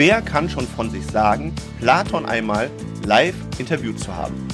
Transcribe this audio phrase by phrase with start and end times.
[0.00, 2.70] wer kann schon von sich sagen, Platon einmal
[3.04, 4.48] live interviewt zu haben?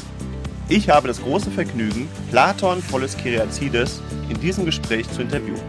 [0.69, 5.63] Ich habe das große Vergnügen, Platon Polis Kyriazides in diesem Gespräch zu interviewen.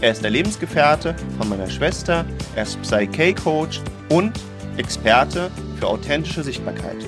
[0.00, 2.24] Er ist der Lebensgefährte von meiner Schwester,
[2.56, 4.32] er ist Psyche-Coach und
[4.78, 7.06] Experte für authentische Sichtbarkeit.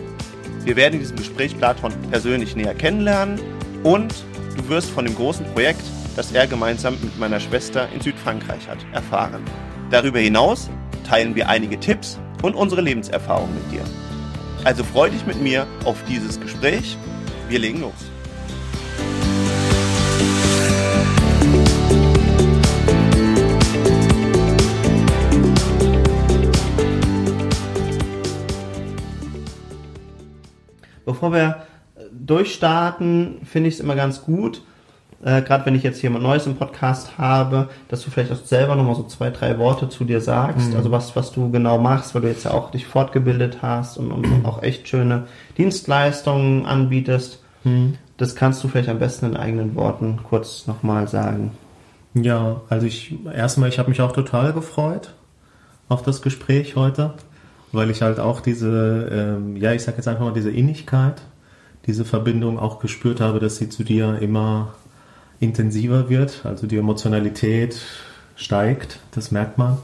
[0.62, 3.40] Wir werden in diesem Gespräch Platon persönlich näher kennenlernen
[3.82, 4.14] und
[4.58, 5.80] du wirst von dem großen Projekt,
[6.16, 9.42] das er gemeinsam mit meiner Schwester in Südfrankreich hat, erfahren.
[9.90, 10.68] Darüber hinaus
[11.04, 13.84] teilen wir einige Tipps und unsere Lebenserfahrung mit dir.
[14.64, 16.96] Also freu dich mit mir auf dieses Gespräch.
[17.48, 17.92] Wir legen los.
[31.04, 31.66] Bevor wir
[32.10, 34.62] durchstarten, finde ich es immer ganz gut,
[35.24, 38.76] äh, gerade wenn ich jetzt jemand Neues im Podcast habe, dass du vielleicht auch selber
[38.76, 40.76] nochmal so zwei, drei Worte zu dir sagst, mhm.
[40.76, 44.12] also was, was du genau machst, weil du jetzt ja auch dich fortgebildet hast und,
[44.12, 45.24] und auch echt schöne
[45.56, 47.42] Dienstleistungen anbietest.
[47.64, 47.96] Mhm.
[48.18, 51.52] Das kannst du vielleicht am besten in eigenen Worten kurz nochmal sagen.
[52.12, 55.14] Ja, also ich erstmal, ich habe mich auch total gefreut
[55.88, 57.14] auf das Gespräch heute,
[57.72, 61.22] weil ich halt auch diese, ähm, ja, ich sag jetzt einfach mal diese Innigkeit,
[61.86, 64.74] diese Verbindung auch gespürt habe, dass sie zu dir immer
[65.44, 67.80] intensiver wird, also die Emotionalität
[68.36, 69.78] steigt, das merkt man.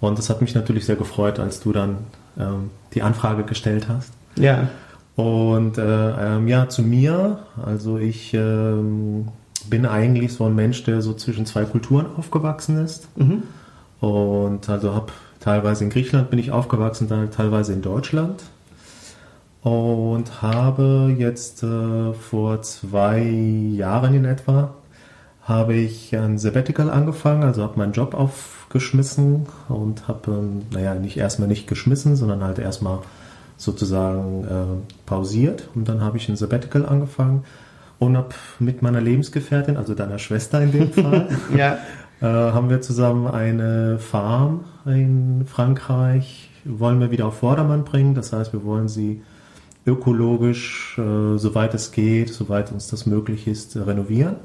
[0.00, 1.98] Und das hat mich natürlich sehr gefreut, als du dann
[2.38, 4.12] ähm, die Anfrage gestellt hast.
[4.36, 4.68] Ja.
[5.16, 9.28] Und äh, ähm, ja, zu mir, also ich ähm,
[9.68, 13.08] bin eigentlich so ein Mensch, der so zwischen zwei Kulturen aufgewachsen ist.
[13.16, 13.42] Mhm.
[14.00, 18.42] Und also habe teilweise in Griechenland bin ich aufgewachsen, dann teilweise in Deutschland
[19.62, 24.74] und habe jetzt äh, vor zwei Jahren in etwa
[25.48, 31.16] habe ich ein Sabbatical angefangen, also habe meinen Job aufgeschmissen und habe, ähm, naja, nicht
[31.16, 32.98] erstmal nicht geschmissen, sondern halt erstmal
[33.56, 35.70] sozusagen äh, pausiert.
[35.74, 37.44] Und dann habe ich ein Sabbatical angefangen
[37.98, 41.78] und habe mit meiner Lebensgefährtin, also deiner Schwester in dem Fall, ja.
[42.20, 48.34] äh, haben wir zusammen eine Farm in Frankreich, wollen wir wieder auf Vordermann bringen, das
[48.34, 49.22] heißt, wir wollen sie
[49.86, 54.36] ökologisch, äh, soweit es geht, soweit uns das möglich ist, renovieren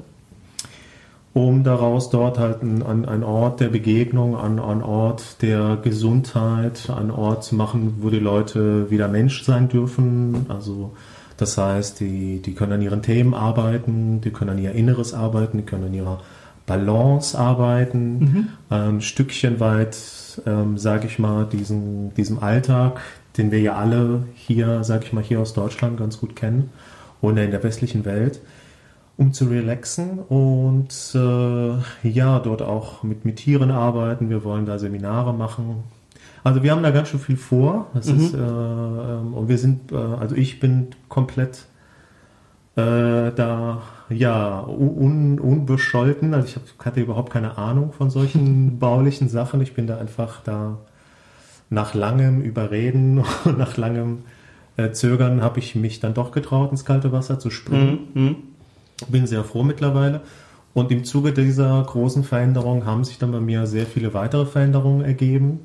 [1.34, 7.10] um daraus dort halt ein, ein Ort der Begegnung, ein, ein Ort der Gesundheit, ein
[7.10, 10.46] Ort zu machen, wo die Leute wieder Mensch sein dürfen.
[10.48, 10.92] Also
[11.36, 15.58] das heißt, die, die können an ihren Themen arbeiten, die können an ihr Inneres arbeiten,
[15.58, 16.20] die können an ihrer
[16.66, 18.48] Balance arbeiten, mhm.
[18.70, 19.96] ein Stückchen weit,
[20.46, 23.00] ähm, sage ich mal, diesen, diesem Alltag,
[23.36, 26.70] den wir ja alle hier, sage ich mal, hier aus Deutschland ganz gut kennen
[27.20, 28.40] oder in der westlichen Welt,
[29.16, 34.28] um zu relaxen und äh, ja, dort auch mit, mit Tieren arbeiten.
[34.28, 35.84] Wir wollen da Seminare machen.
[36.42, 37.86] Also wir haben da ganz schön viel vor.
[37.94, 38.20] Das mhm.
[38.20, 41.66] ist, äh, ähm, und wir sind, äh, also ich bin komplett
[42.76, 46.34] äh, da ja un, unbescholten.
[46.34, 49.60] Also ich hab, hatte überhaupt keine Ahnung von solchen baulichen Sachen.
[49.60, 50.78] Ich bin da einfach da
[51.70, 54.24] nach langem Überreden und nach langem
[54.76, 57.98] äh, Zögern habe ich mich dann doch getraut, ins kalte Wasser zu springen.
[58.14, 58.36] Mhm.
[59.08, 60.22] Bin sehr froh mittlerweile.
[60.74, 65.04] Und im Zuge dieser großen Veränderung haben sich dann bei mir sehr viele weitere Veränderungen
[65.04, 65.60] ergeben,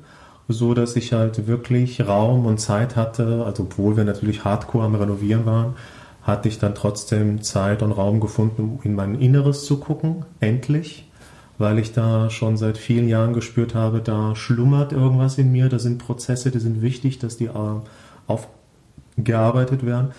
[0.46, 4.94] so dass ich halt wirklich Raum und Zeit hatte, also obwohl wir natürlich hardcore am
[4.94, 5.74] Renovieren waren,
[6.22, 11.10] hatte ich dann trotzdem Zeit und Raum gefunden, um in mein Inneres zu gucken, endlich,
[11.58, 15.78] weil ich da schon seit vielen Jahren gespürt habe, da schlummert irgendwas in mir, da
[15.78, 17.80] sind Prozesse, die sind wichtig, dass die äh,
[18.26, 20.12] aufgearbeitet werden.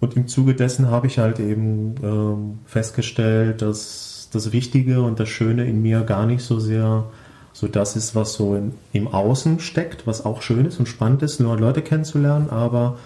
[0.00, 5.28] Und im Zuge dessen habe ich halt eben ähm, festgestellt, dass das Wichtige und das
[5.28, 7.04] Schöne in mir gar nicht so sehr
[7.56, 11.22] so das ist, was so in, im Außen steckt, was auch schön ist und spannend
[11.22, 12.98] ist, neue Leute kennenzulernen, aber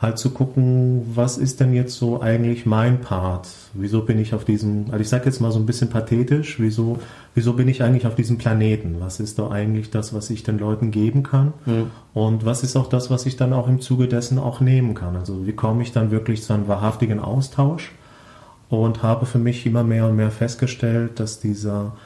[0.00, 3.48] halt zu gucken, was ist denn jetzt so eigentlich mein Part?
[3.74, 7.00] Wieso bin ich auf diesem, also ich sage jetzt mal so ein bisschen pathetisch, wieso,
[7.34, 8.96] wieso bin ich eigentlich auf diesem Planeten?
[9.00, 11.52] Was ist da eigentlich das, was ich den Leuten geben kann?
[11.66, 11.90] Mhm.
[12.14, 15.16] Und was ist auch das, was ich dann auch im Zuge dessen auch nehmen kann?
[15.16, 17.92] Also wie komme ich dann wirklich zu einem wahrhaftigen Austausch?
[18.70, 21.96] Und habe für mich immer mehr und mehr festgestellt, dass dieser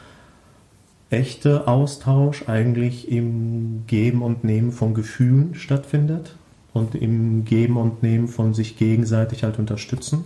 [1.11, 6.37] echte Austausch eigentlich im Geben und Nehmen von Gefühlen stattfindet
[6.73, 10.25] und im Geben und Nehmen von sich gegenseitig halt unterstützen.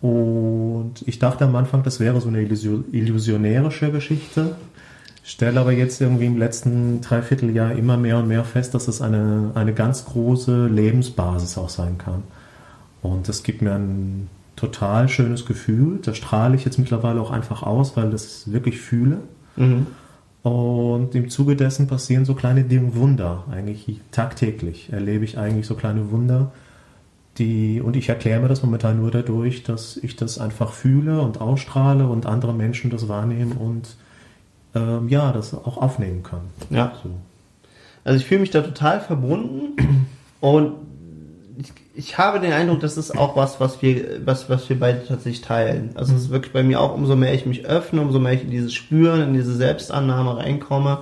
[0.00, 4.56] Und ich dachte am Anfang, das wäre so eine illusionärische Geschichte,
[5.22, 9.52] stelle aber jetzt irgendwie im letzten Dreivierteljahr immer mehr und mehr fest, dass es eine,
[9.54, 12.24] eine ganz große Lebensbasis auch sein kann.
[13.00, 16.00] Und das gibt mir ein total schönes Gefühl.
[16.02, 19.18] Das strahle ich jetzt mittlerweile auch einfach aus, weil das wirklich fühle.
[19.56, 19.86] Mhm.
[20.42, 25.76] Und im Zuge dessen passieren so kleine Dinge, Wunder, eigentlich tagtäglich erlebe ich eigentlich so
[25.76, 26.50] kleine Wunder,
[27.38, 31.40] die, und ich erkläre mir das momentan nur dadurch, dass ich das einfach fühle und
[31.40, 33.96] ausstrahle und andere Menschen das wahrnehmen und
[34.74, 36.42] ähm, ja, das auch aufnehmen kann.
[36.70, 36.92] Ja.
[37.02, 37.10] So.
[38.04, 40.06] Also ich fühle mich da total verbunden
[40.40, 40.72] und
[41.94, 45.42] ich, habe den Eindruck, das ist auch was, was wir, was, was wir beide tatsächlich
[45.42, 45.90] teilen.
[45.94, 48.42] Also es ist wirklich bei mir auch, umso mehr ich mich öffne, umso mehr ich
[48.42, 51.00] in dieses Spüren, in diese Selbstannahme reinkomme,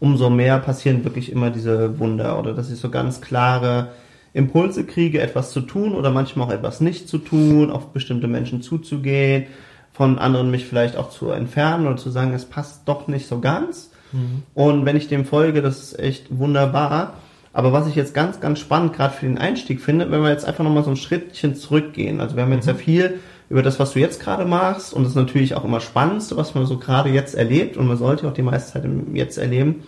[0.00, 3.90] umso mehr passieren wirklich immer diese Wunder oder dass ich so ganz klare
[4.32, 8.62] Impulse kriege, etwas zu tun oder manchmal auch etwas nicht zu tun, auf bestimmte Menschen
[8.62, 9.46] zuzugehen,
[9.92, 13.38] von anderen mich vielleicht auch zu entfernen oder zu sagen, es passt doch nicht so
[13.38, 13.90] ganz.
[14.10, 14.42] Mhm.
[14.54, 17.14] Und wenn ich dem folge, das ist echt wunderbar.
[17.54, 20.44] Aber was ich jetzt ganz, ganz spannend gerade für den Einstieg finde, wenn wir jetzt
[20.44, 22.20] einfach nochmal so ein Schrittchen zurückgehen.
[22.20, 22.72] Also wir haben jetzt mhm.
[22.72, 25.78] ja viel über das, was du jetzt gerade machst und das ist natürlich auch immer
[25.80, 29.38] Spannendste, was man so gerade jetzt erlebt und man sollte auch die meiste Zeit Jetzt
[29.38, 29.84] erleben.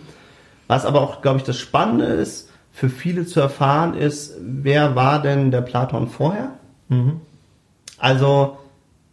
[0.67, 5.21] Was aber auch, glaube ich, das Spannende ist, für viele zu erfahren ist, wer war
[5.21, 6.51] denn der Platon vorher?
[6.87, 7.19] Mhm.
[7.97, 8.59] Also,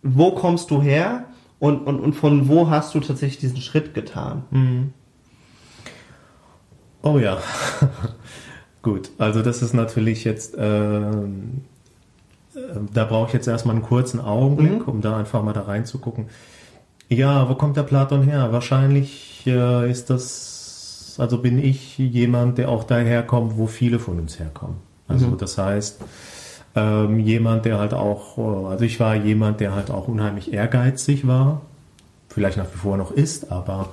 [0.03, 1.25] wo kommst du her
[1.59, 4.45] und, und, und von wo hast du tatsächlich diesen Schritt getan?
[4.51, 4.93] Mhm.
[7.03, 7.39] Oh ja,
[8.85, 9.11] gut.
[9.19, 11.01] Also das ist natürlich jetzt, äh,
[12.93, 14.95] da brauche ich jetzt erstmal einen kurzen Augenblick, mhm.
[14.95, 16.27] um da einfach mal da reinzugucken.
[17.09, 18.53] Ja, wo kommt der Platon her?
[18.53, 20.55] Wahrscheinlich äh, ist das
[21.19, 24.77] also bin ich jemand, der auch daherkommt, wo viele von uns herkommen.
[25.09, 25.39] Also mhm.
[25.39, 26.01] das heißt,
[26.77, 31.27] ähm, jemand, der halt auch, äh, also ich war jemand, der halt auch unheimlich ehrgeizig
[31.27, 31.61] war,
[32.29, 33.91] vielleicht nach wie vor noch ist, aber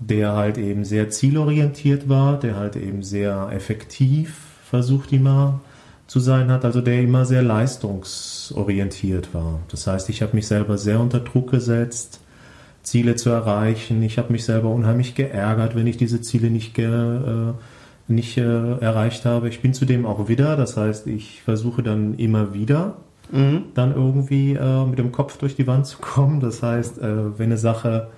[0.00, 4.34] der halt eben sehr zielorientiert war, der halt eben sehr effektiv
[4.68, 5.60] versucht immer
[6.06, 9.60] zu sein hat, also der immer sehr leistungsorientiert war.
[9.68, 12.20] Das heißt, ich habe mich selber sehr unter Druck gesetzt,
[12.82, 14.02] Ziele zu erreichen.
[14.02, 17.52] Ich habe mich selber unheimlich geärgert, wenn ich diese Ziele nicht, ge, äh,
[18.08, 19.48] nicht äh, erreicht habe.
[19.48, 22.96] Ich bin zudem auch wieder, das heißt, ich versuche dann immer wieder
[23.32, 23.64] mhm.
[23.74, 26.40] dann irgendwie äh, mit dem Kopf durch die Wand zu kommen.
[26.40, 28.08] Das heißt, äh, wenn eine Sache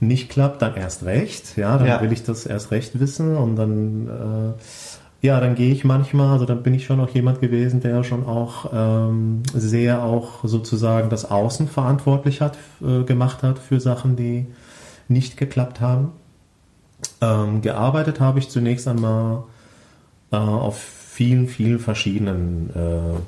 [0.00, 1.56] nicht klappt, dann erst recht.
[1.56, 2.00] Ja, dann ja.
[2.00, 4.62] will ich das erst recht wissen und dann äh,
[5.22, 8.26] ja, dann gehe ich manchmal, also dann bin ich schon auch jemand gewesen, der schon
[8.26, 14.46] auch ähm, sehr auch sozusagen das Außen verantwortlich hat, äh, gemacht hat für Sachen, die
[15.08, 16.12] nicht geklappt haben.
[17.20, 19.44] Ähm, gearbeitet habe ich zunächst einmal
[20.32, 23.18] äh, auf vielen, vielen verschiedenen äh,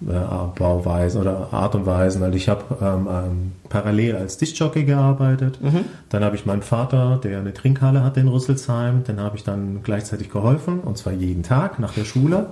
[0.00, 2.22] Bauweisen oder Art und Weisen.
[2.22, 5.58] Also ich habe ähm, ähm, parallel als Diskjockey gearbeitet.
[5.62, 5.86] Mhm.
[6.10, 9.82] Dann habe ich meinen Vater, der eine Trinkhalle hatte in Rüsselsheim, den habe ich dann
[9.82, 12.50] gleichzeitig geholfen und zwar jeden Tag nach der Schule.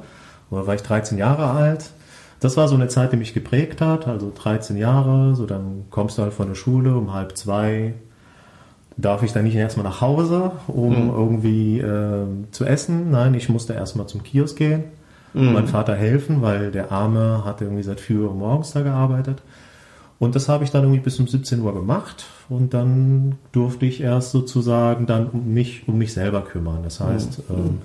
[0.50, 1.90] Da war ich 13 Jahre alt.
[2.40, 4.08] Das war so eine Zeit, die mich geprägt hat.
[4.08, 7.94] Also 13 Jahre, so dann kommst du halt von der Schule um halb zwei.
[8.96, 11.10] Darf ich dann nicht erstmal nach Hause, um mhm.
[11.10, 13.10] irgendwie äh, zu essen?
[13.10, 14.84] Nein, ich musste erstmal zum Kiosk gehen
[15.34, 15.52] mhm.
[15.52, 19.42] meinem Vater helfen, weil der Arme hat irgendwie seit 4 Uhr morgens da gearbeitet.
[20.18, 24.00] Und das habe ich dann irgendwie bis um 17 Uhr gemacht und dann durfte ich
[24.00, 26.82] erst sozusagen dann um mich, um mich selber kümmern.
[26.82, 27.56] Das heißt, mhm.
[27.56, 27.78] ähm,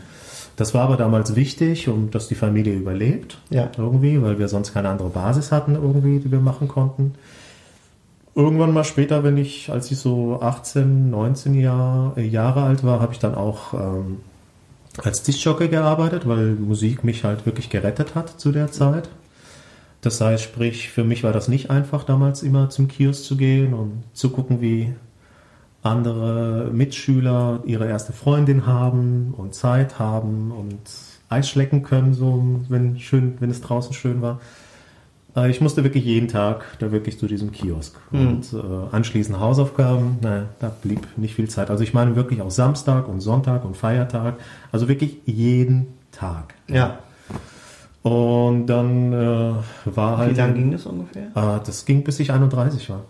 [0.56, 3.40] das war aber damals wichtig, um dass die Familie überlebt.
[3.50, 3.69] Ja.
[3.78, 7.13] Irgendwie, weil wir sonst keine andere Basis hatten irgendwie, die wir machen konnten.
[8.36, 13.01] Irgendwann mal später, wenn ich, als ich so 18, 19 Jahr, äh, Jahre alt war,
[13.01, 14.18] habe ich dann auch ähm,
[15.03, 19.10] als Diskjockey gearbeitet, weil Musik mich halt wirklich gerettet hat zu der Zeit.
[20.01, 23.74] Das heißt, sprich, für mich war das nicht einfach, damals immer zum Kiosk zu gehen
[23.74, 24.94] und zu gucken, wie
[25.82, 30.79] andere Mitschüler ihre erste Freundin haben und Zeit haben und
[31.29, 34.39] Eis schlecken können, so wenn schön, wenn es draußen schön war.
[35.39, 37.96] Äh, ich musste wirklich jeden Tag da wirklich zu diesem Kiosk.
[38.12, 38.27] Mhm.
[38.27, 41.69] Und äh, anschließend Hausaufgaben, naja, da blieb nicht viel Zeit.
[41.69, 44.36] Also ich meine wirklich auch Samstag und Sonntag und Feiertag.
[44.72, 46.55] Also wirklich jeden Tag.
[46.67, 47.00] Ja.
[48.01, 49.53] Und dann äh,
[49.86, 50.31] war halt.
[50.31, 51.27] Wie lange ging das ungefähr?
[51.36, 53.03] Äh, das ging bis ich 31 war.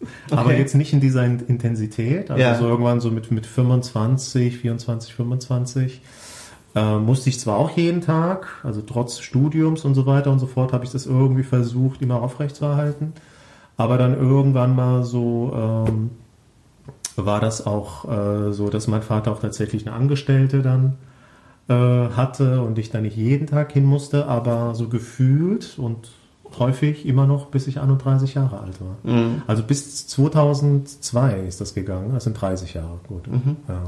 [0.00, 0.40] Okay.
[0.40, 2.30] Aber jetzt nicht in dieser Intensität.
[2.30, 2.54] Also ja.
[2.56, 6.00] so irgendwann so mit, mit 25, 24, 25.
[6.74, 10.46] Äh, musste ich zwar auch jeden Tag, also trotz Studiums und so weiter und so
[10.46, 13.12] fort, habe ich das irgendwie versucht, immer aufrechtzuerhalten.
[13.76, 16.10] Aber dann irgendwann mal so ähm,
[17.16, 20.96] war das auch äh, so, dass mein Vater auch tatsächlich eine Angestellte dann
[21.68, 26.10] äh, hatte und ich da nicht jeden Tag hin musste, aber so gefühlt und
[26.58, 28.96] häufig immer noch, bis ich 31 Jahre alt war.
[29.02, 29.42] Mhm.
[29.46, 33.26] Also bis 2002 ist das gegangen, das sind 30 Jahre, gut.
[33.26, 33.56] Mhm.
[33.68, 33.84] Ja.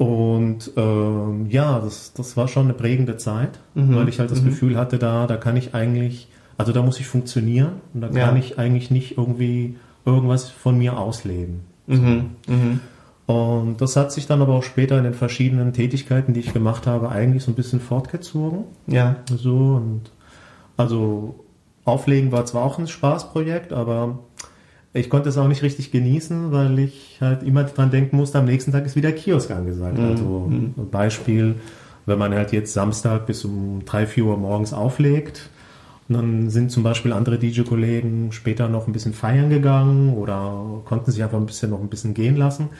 [0.00, 3.96] Und ähm, ja, das, das war schon eine prägende Zeit, mhm.
[3.96, 4.46] weil ich halt das mhm.
[4.46, 8.34] Gefühl hatte, da, da kann ich eigentlich, also da muss ich funktionieren und da kann
[8.34, 8.36] ja.
[8.36, 9.76] ich eigentlich nicht irgendwie
[10.06, 11.60] irgendwas von mir ausleben.
[11.86, 12.30] Mhm.
[12.48, 12.80] Mhm.
[13.26, 16.86] Und das hat sich dann aber auch später in den verschiedenen Tätigkeiten, die ich gemacht
[16.86, 18.64] habe, eigentlich so ein bisschen fortgezogen.
[18.86, 19.16] Ja.
[19.36, 20.12] So und
[20.78, 21.44] also
[21.84, 24.20] Auflegen war zwar auch ein Spaßprojekt, aber
[24.92, 28.46] ich konnte es auch nicht richtig genießen, weil ich halt immer dran denken musste, am
[28.46, 29.98] nächsten Tag ist wieder Kiosk angesagt.
[29.98, 30.04] Mhm.
[30.04, 31.54] Also Beispiel,
[32.06, 35.50] wenn man halt jetzt Samstag bis um 3, 4 Uhr morgens auflegt,
[36.08, 41.12] und dann sind zum Beispiel andere DJ-Kollegen später noch ein bisschen feiern gegangen oder konnten
[41.12, 42.70] sich einfach ein bisschen noch ein bisschen gehen lassen.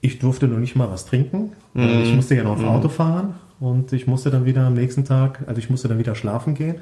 [0.00, 1.54] Ich durfte noch nicht mal was trinken.
[1.74, 5.04] weil Ich musste ja noch ins Auto fahren und ich musste dann wieder am nächsten
[5.04, 6.76] Tag, also ich musste dann wieder schlafen gehen,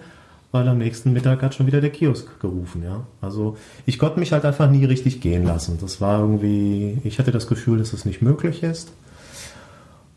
[0.52, 3.04] weil am nächsten Mittag hat schon wieder der Kiosk gerufen, ja.
[3.20, 5.78] Also ich konnte mich halt einfach nie richtig gehen lassen.
[5.80, 8.92] Das war irgendwie, ich hatte das Gefühl, dass es nicht möglich ist.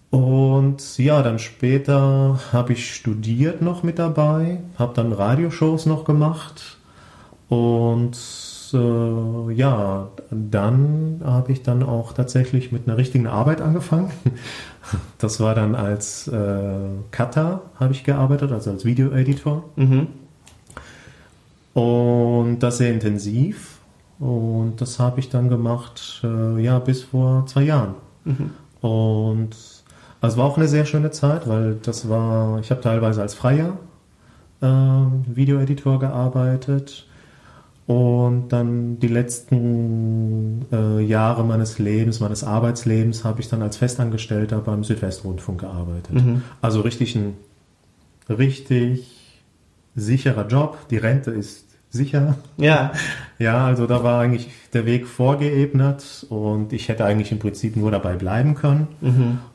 [0.10, 6.78] Und ja, dann später habe ich studiert noch mit dabei, habe dann Radioshows noch gemacht
[7.50, 8.16] und
[8.74, 14.12] äh, ja, dann habe ich dann auch tatsächlich mit einer richtigen Arbeit angefangen.
[15.18, 16.76] Das war dann als äh,
[17.12, 19.64] Cutter habe ich gearbeitet, also als Videoeditor.
[19.78, 20.08] Mhm.
[21.74, 23.80] Und das sehr intensiv.
[24.20, 27.96] Und das habe ich dann gemacht, äh, ja, bis vor zwei Jahren.
[28.82, 29.56] Und
[30.22, 33.78] also war auch eine sehr schöne Zeit, weil das war, ich habe teilweise als freier
[34.62, 37.08] äh, Videoeditor gearbeitet.
[37.86, 44.60] Und dann die letzten äh, Jahre meines Lebens, meines Arbeitslebens, habe ich dann als Festangestellter
[44.60, 46.16] beim Südwestrundfunk gearbeitet.
[46.62, 47.34] Also richtig ein
[48.30, 49.13] richtig
[49.96, 50.78] sicherer Job.
[50.90, 52.38] Die Rente ist sicher.
[52.58, 52.92] Ja.
[53.40, 57.92] Ja, also da war eigentlich der Weg vorgeebnet und ich hätte eigentlich im Prinzip nur
[57.92, 58.88] dabei bleiben können.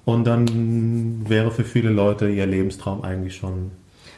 [0.04, 3.70] Und dann wäre für viele Leute ihr Lebenstraum eigentlich schon.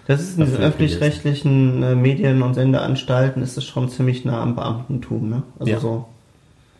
[0.08, 4.56] Das ist in diesen öffentlich-rechtlichen äh, Medien- und Sendeanstalten ist es schon ziemlich nah am
[4.56, 5.42] Beamtentum, ne?
[5.60, 5.78] Also Ja.
[5.78, 6.06] so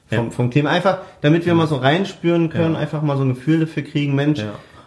[0.08, 0.30] vom, Ja.
[0.32, 0.70] vom Thema.
[0.70, 4.40] Einfach, damit wir mal so reinspüren können, einfach mal so ein Gefühl dafür kriegen, Mensch,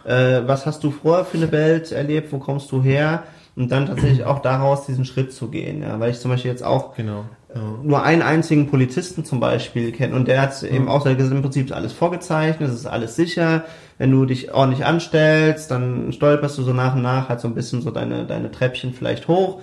[0.04, 3.22] äh, was hast du vorher für eine Welt erlebt, wo kommst du her?
[3.56, 6.00] Und dann tatsächlich auch daraus diesen Schritt zu gehen, ja.
[6.00, 7.24] Weil ich zum Beispiel jetzt auch Genau.
[7.54, 7.60] Ja.
[7.84, 11.72] nur einen einzigen Polizisten zum Beispiel kennt und der hat eben auch gesagt, im Prinzip
[11.72, 13.62] alles vorgezeichnet, es ist alles sicher.
[13.96, 17.54] Wenn du dich ordentlich anstellst, dann stolperst du so nach und nach halt so ein
[17.54, 19.60] bisschen so deine, deine Treppchen vielleicht hoch.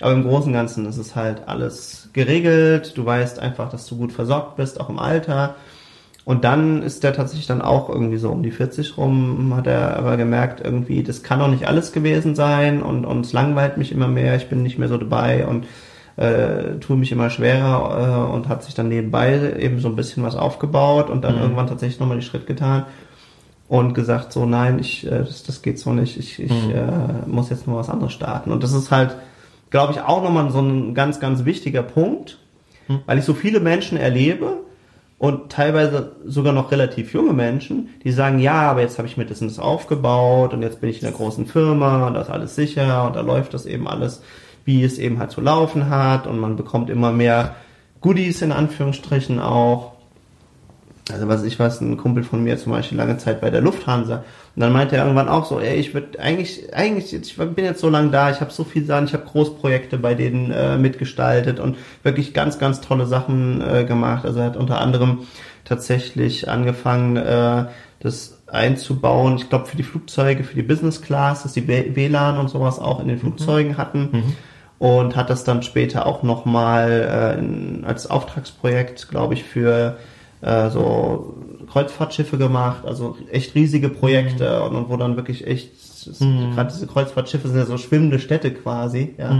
[0.00, 2.96] Aber im Großen und Ganzen ist es halt alles geregelt.
[2.96, 5.54] Du weißt einfach, dass du gut versorgt bist, auch im Alter.
[6.28, 9.96] Und dann ist der tatsächlich dann auch irgendwie so um die 40 rum, hat er
[9.96, 13.92] aber gemerkt, irgendwie, das kann doch nicht alles gewesen sein und, und es langweilt mich
[13.92, 15.66] immer mehr, ich bin nicht mehr so dabei und
[16.16, 20.22] äh, tue mich immer schwerer äh, und hat sich dann nebenbei eben so ein bisschen
[20.22, 21.40] was aufgebaut und dann Mhm.
[21.40, 22.84] irgendwann tatsächlich nochmal den Schritt getan
[23.66, 26.74] und gesagt so, nein, ich, äh, das, das geht so nicht, ich, ich Mhm.
[26.74, 28.52] äh, muss jetzt nur was anderes starten.
[28.52, 29.16] Und das ist halt,
[29.70, 32.36] glaube ich, auch nochmal so ein ganz, ganz wichtiger Punkt,
[32.86, 32.98] Mhm.
[33.06, 34.67] weil ich so viele Menschen erlebe
[35.18, 39.26] und teilweise sogar noch relativ junge Menschen, die sagen, ja, aber jetzt habe ich mir
[39.26, 42.30] das und das aufgebaut und jetzt bin ich in einer großen Firma und da ist
[42.30, 44.22] alles sicher und da läuft das eben alles,
[44.64, 47.56] wie es eben halt zu laufen hat und man bekommt immer mehr
[48.00, 49.92] Goodies in Anführungsstrichen auch.
[51.10, 54.24] Also was ich weiß, ein Kumpel von mir zum Beispiel lange Zeit bei der Lufthansa.
[54.58, 57.80] Und dann meinte er irgendwann auch so, ey, ich würde eigentlich, eigentlich, ich bin jetzt
[57.80, 61.60] so lange da, ich habe so viel Sachen, ich habe Großprojekte bei denen äh, mitgestaltet
[61.60, 64.24] und wirklich ganz, ganz tolle Sachen äh, gemacht.
[64.24, 65.20] Also er hat unter anderem
[65.64, 67.66] tatsächlich angefangen, äh,
[68.00, 72.48] das einzubauen, ich glaube für die Flugzeuge, für die Business Class, dass die WLAN und
[72.50, 74.08] sowas auch in den Flugzeugen hatten.
[74.80, 79.98] Und hat das dann später auch nochmal äh, in- als Auftragsprojekt, glaube ich, für
[80.40, 81.34] äh, so
[81.70, 85.70] Kreuzfahrtschiffe gemacht, also echt riesige Projekte und, und wo dann wirklich echt,
[86.20, 89.30] gerade diese Kreuzfahrtschiffe sind ja so schwimmende Städte quasi, ja.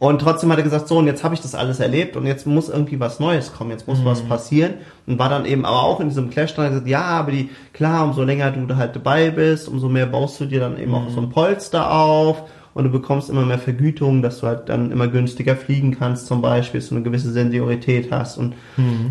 [0.00, 2.46] Und trotzdem hat er gesagt, so, und jetzt habe ich das alles erlebt und jetzt
[2.46, 4.76] muss irgendwie was Neues kommen, jetzt muss was passieren.
[5.06, 7.50] Und war dann eben aber auch in diesem Clash dran, hat gesagt, ja, aber die,
[7.74, 10.94] klar, umso länger du da halt dabei bist, umso mehr baust du dir dann eben
[10.94, 12.44] auch so ein Polster auf
[12.80, 16.40] und du bekommst immer mehr Vergütung, dass du halt dann immer günstiger fliegen kannst zum
[16.42, 18.54] Beispiel, dass du eine gewisse Seniorität hast und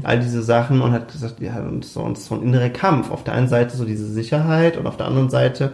[0.04, 3.12] all diese Sachen und hat gesagt, ja, und so, und so ein innerer Kampf.
[3.12, 5.74] Auf der einen Seite so diese Sicherheit und auf der anderen Seite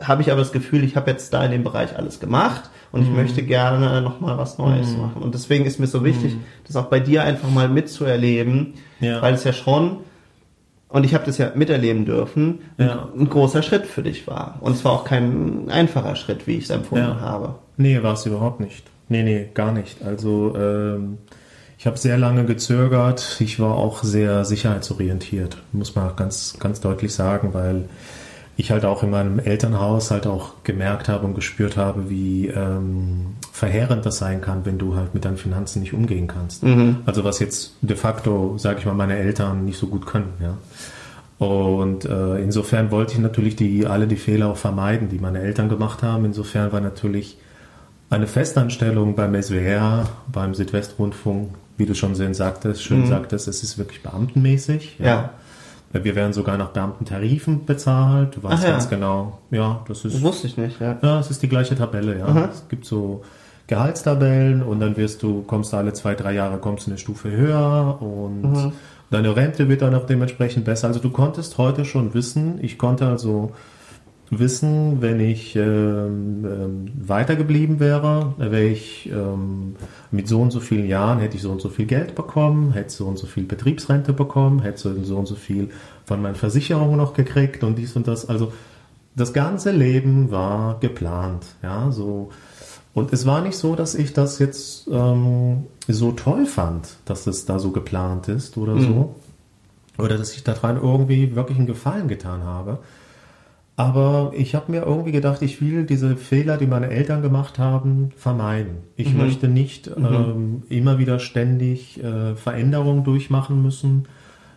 [0.00, 3.02] habe ich aber das Gefühl, ich habe jetzt da in dem Bereich alles gemacht und
[3.02, 5.22] ich möchte gerne nochmal was Neues machen.
[5.22, 9.22] Und deswegen ist mir so wichtig, das auch bei dir einfach mal mitzuerleben, Ja.
[9.22, 9.98] weil es ja schon,
[10.94, 13.08] und ich habe das ja miterleben dürfen, Ja.
[13.18, 14.58] ein großer Schritt für dich war.
[14.60, 17.20] Und es war auch kein einfacher Schritt, wie ich es empfunden Ja.
[17.20, 17.56] habe.
[17.76, 18.84] Nee, war es überhaupt nicht.
[19.08, 20.02] Nee, nee, gar nicht.
[20.04, 21.18] Also ähm,
[21.78, 23.38] ich habe sehr lange gezögert.
[23.40, 27.86] Ich war auch sehr sicherheitsorientiert, muss man ganz, ganz deutlich sagen, weil
[28.56, 33.34] ich halt auch in meinem Elternhaus halt auch gemerkt habe und gespürt habe, wie ähm,
[33.52, 36.62] verheerend das sein kann, wenn du halt mit deinen Finanzen nicht umgehen kannst.
[36.62, 36.98] Mhm.
[37.04, 40.32] Also was jetzt de facto, sage ich mal, meine Eltern nicht so gut können.
[40.40, 40.56] Ja.
[41.44, 45.68] Und äh, insofern wollte ich natürlich die, alle die Fehler auch vermeiden, die meine Eltern
[45.68, 46.24] gemacht haben.
[46.24, 47.38] Insofern war natürlich
[48.08, 53.08] eine Festanstellung beim SWR, beim Südwestrundfunk, wie du schon sagtest, schön mhm.
[53.08, 54.96] sagtest, es ist wirklich beamtenmäßig.
[55.00, 55.06] Ja.
[55.06, 55.30] ja.
[56.02, 58.36] Wir werden sogar nach Beamtentarifen bezahlt.
[58.36, 58.90] Du weißt Ach, ganz ja.
[58.90, 59.38] genau.
[59.50, 60.16] Ja, das ist.
[60.16, 60.98] Das wusste ich nicht, ja.
[61.00, 62.26] Ja, es ist die gleiche Tabelle, ja.
[62.26, 62.48] Aha.
[62.52, 63.22] Es gibt so
[63.66, 67.30] Gehaltstabellen und dann wirst du, kommst du alle zwei, drei Jahre, kommst du eine Stufe
[67.30, 68.72] höher und mhm.
[69.10, 70.88] deine Rente wird dann auch dementsprechend besser.
[70.88, 73.52] Also du konntest heute schon wissen, ich konnte also
[74.30, 79.76] wissen, wenn ich ähm, ähm, weitergeblieben wäre, wäre ich ähm,
[80.10, 82.90] mit so und so vielen Jahren, hätte ich so und so viel Geld bekommen, hätte
[82.90, 85.70] so und so viel Betriebsrente bekommen, hätte so und so, viel
[86.04, 88.28] von meinen Versicherungen noch gekriegt und dies und das.
[88.28, 88.52] Also
[89.14, 92.30] das ganze Leben war geplant, ja, so.
[92.94, 97.44] Und es war nicht so, dass ich das jetzt ähm, so toll fand, dass es
[97.44, 98.80] da so geplant ist oder mhm.
[98.80, 99.14] so.
[99.98, 102.78] Oder dass ich daran irgendwie wirklich einen Gefallen getan habe.
[103.76, 108.10] Aber ich habe mir irgendwie gedacht, ich will diese Fehler, die meine Eltern gemacht haben,
[108.16, 108.76] vermeiden.
[108.94, 109.18] Ich mhm.
[109.18, 110.04] möchte nicht mhm.
[110.04, 114.06] ähm, immer wieder ständig äh, Veränderungen durchmachen müssen,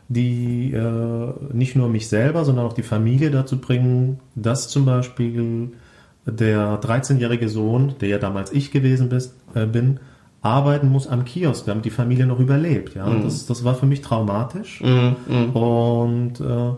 [0.08, 5.72] die äh, nicht nur mich selber, sondern auch die Familie dazu bringen, dass zum Beispiel
[6.26, 10.00] der 13-jährige Sohn, der ja damals ich gewesen bist, äh, bin,
[10.42, 12.96] arbeiten muss am Kiosk, damit die Familie noch überlebt.
[12.96, 13.08] Ja?
[13.08, 13.24] Mhm.
[13.24, 14.82] Das, das war für mich traumatisch.
[14.82, 15.16] Mhm.
[15.28, 15.50] Mhm.
[15.50, 16.74] Und äh,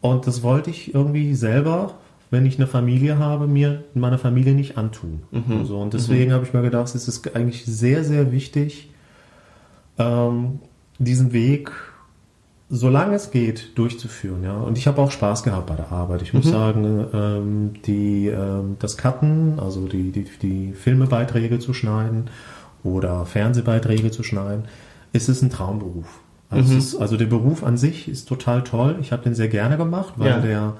[0.00, 1.94] und das wollte ich irgendwie selber,
[2.30, 5.22] wenn ich eine Familie habe, mir in meiner Familie nicht antun.
[5.30, 5.64] Mhm.
[5.64, 6.34] So, und deswegen mhm.
[6.34, 8.90] habe ich mir gedacht, es ist eigentlich sehr, sehr wichtig,
[9.98, 10.60] ähm,
[10.98, 11.72] diesen Weg,
[12.68, 14.44] solange es geht, durchzuführen.
[14.44, 14.56] Ja?
[14.58, 16.22] Und ich habe auch Spaß gehabt bei der Arbeit.
[16.22, 16.50] Ich muss mhm.
[16.50, 22.30] sagen, ähm, die, ähm, das Cutten, also die, die, die Filmebeiträge zu schneiden
[22.84, 24.64] oder Fernsehbeiträge zu schneiden,
[25.12, 26.20] ist es ein Traumberuf.
[26.50, 26.78] Also, mhm.
[26.78, 28.96] ist, also, der Beruf an sich ist total toll.
[29.00, 30.38] Ich habe den sehr gerne gemacht, weil ja.
[30.40, 30.74] der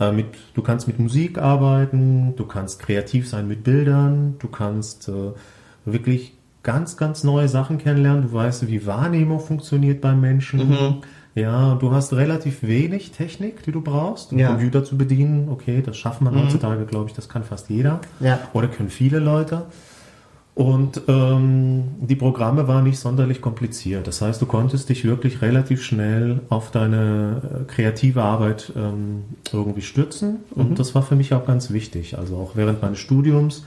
[0.00, 5.08] äh, mit, du kannst mit Musik arbeiten, du kannst kreativ sein mit Bildern, du kannst
[5.08, 5.32] äh,
[5.84, 8.22] wirklich ganz, ganz neue Sachen kennenlernen.
[8.22, 10.68] Du weißt, wie Wahrnehmung funktioniert beim Menschen.
[10.68, 10.94] Mhm.
[11.34, 14.48] Ja, du hast relativ wenig Technik, die du brauchst, um ja.
[14.48, 15.48] Computer zu bedienen.
[15.48, 16.44] Okay, das schafft man mhm.
[16.44, 18.00] heutzutage, glaube ich, das kann fast jeder.
[18.20, 18.40] Ja.
[18.52, 19.66] Oder können viele Leute.
[20.58, 24.08] Und ähm, die Programme waren nicht sonderlich kompliziert.
[24.08, 29.82] Das heißt, du konntest dich wirklich relativ schnell auf deine äh, kreative Arbeit ähm, irgendwie
[29.82, 30.38] stützen.
[30.50, 30.74] Und mhm.
[30.74, 32.18] das war für mich auch ganz wichtig.
[32.18, 33.64] Also auch während meines Studiums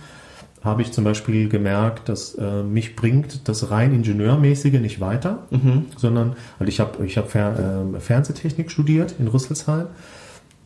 [0.65, 5.85] habe ich zum Beispiel gemerkt, dass äh, mich bringt das rein Ingenieurmäßige nicht weiter, mhm.
[5.95, 9.87] sondern also ich habe ich hab Fer äh, Fernsehtechnik studiert in Rüsselsheim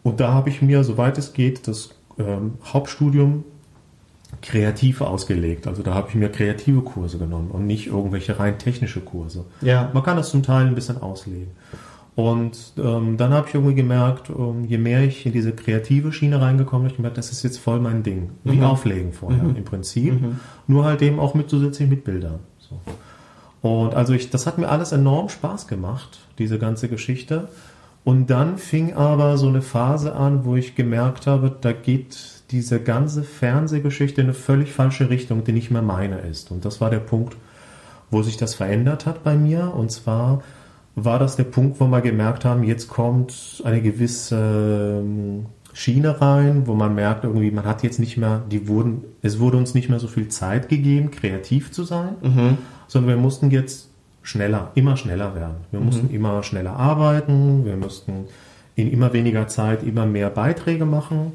[0.01, 3.43] und da habe ich mir, soweit es geht, das ähm, Hauptstudium
[4.45, 5.67] kreativ ausgelegt.
[5.67, 9.45] Also da habe ich mir kreative Kurse genommen und nicht irgendwelche rein technische Kurse.
[9.61, 9.89] Ja.
[9.93, 11.51] Man kann das zum Teil ein bisschen auslegen.
[12.15, 16.39] Und ähm, dann habe ich irgendwie gemerkt, ähm, je mehr ich in diese kreative Schiene
[16.39, 18.29] reingekommen bin, ich gemerkt, das ist jetzt voll mein Ding.
[18.45, 18.63] Wie mhm.
[18.63, 19.57] Auflegen vorher mhm.
[19.57, 20.21] im Prinzip.
[20.21, 20.39] Mhm.
[20.67, 22.39] Nur halt eben auch mit zusätzlich mit Bildern.
[22.57, 22.79] So.
[23.67, 27.49] Und also ich, das hat mir alles enorm Spaß gemacht, diese ganze Geschichte.
[28.05, 32.79] Und dann fing aber so eine Phase an, wo ich gemerkt habe, da geht diese
[32.79, 36.51] ganze Fernsehgeschichte in eine völlig falsche Richtung, die nicht mehr meine ist.
[36.51, 37.35] Und das war der Punkt,
[38.09, 39.73] wo sich das verändert hat bei mir.
[39.75, 40.41] Und zwar
[40.95, 46.65] war das der Punkt, wo wir gemerkt haben, jetzt kommt eine gewisse ähm, Schiene rein,
[46.65, 49.89] wo man merkt, irgendwie, man hat jetzt nicht mehr, die wurden, es wurde uns nicht
[49.89, 52.57] mehr so viel Zeit gegeben, kreativ zu sein, mhm.
[52.87, 53.89] sondern wir mussten jetzt
[54.21, 55.57] schneller, immer schneller werden.
[55.71, 55.87] Wir mhm.
[55.87, 58.27] mussten immer schneller arbeiten, wir mussten
[58.75, 61.33] in immer weniger Zeit immer mehr Beiträge machen.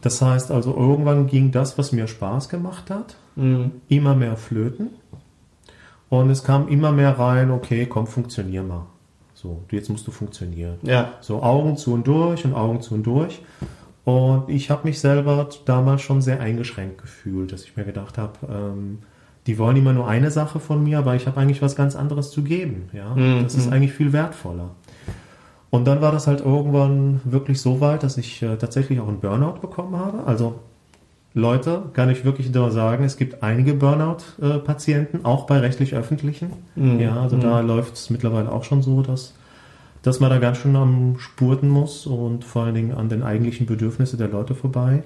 [0.00, 3.72] Das heißt also, irgendwann ging das, was mir Spaß gemacht hat, mhm.
[3.88, 4.90] immer mehr flöten.
[6.08, 8.86] Und es kam immer mehr rein, okay, komm, funktionier mal.
[9.34, 10.78] So, jetzt musst du funktionieren.
[10.82, 11.14] Ja.
[11.20, 13.42] So Augen zu und durch und Augen zu und durch.
[14.04, 18.34] Und ich habe mich selber damals schon sehr eingeschränkt gefühlt, dass ich mir gedacht habe,
[18.48, 18.98] ähm,
[19.46, 22.30] die wollen immer nur eine Sache von mir, aber ich habe eigentlich was ganz anderes
[22.30, 22.88] zu geben.
[22.92, 23.42] Ja, mhm.
[23.42, 24.70] das ist eigentlich viel wertvoller.
[25.76, 29.20] Und dann war das halt irgendwann wirklich so weit, dass ich äh, tatsächlich auch einen
[29.20, 30.24] Burnout bekommen habe.
[30.24, 30.54] Also
[31.34, 36.50] Leute, kann ich wirklich nur sagen, es gibt einige Burnout-Patienten, auch bei rechtlich-öffentlichen.
[36.76, 36.98] Mhm.
[36.98, 37.42] Ja, also mhm.
[37.42, 39.34] da läuft es mittlerweile auch schon so, dass,
[40.00, 43.66] dass man da ganz schön am Spurten muss und vor allen Dingen an den eigentlichen
[43.66, 45.02] Bedürfnissen der Leute vorbei.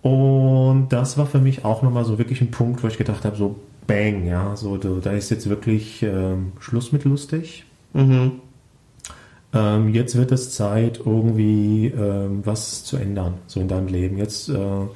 [0.00, 3.36] Und das war für mich auch nochmal so wirklich ein Punkt, wo ich gedacht habe,
[3.36, 7.66] so bang, ja, so da ist jetzt wirklich ähm, Schluss mit lustig.
[7.92, 8.40] Mhm.
[9.52, 14.18] Ähm, jetzt wird es Zeit, irgendwie ähm, was zu ändern, so in deinem Leben.
[14.18, 14.86] Jetzt äh,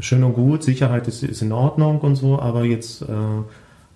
[0.00, 3.06] schön und gut, Sicherheit ist, ist in Ordnung und so, aber jetzt äh,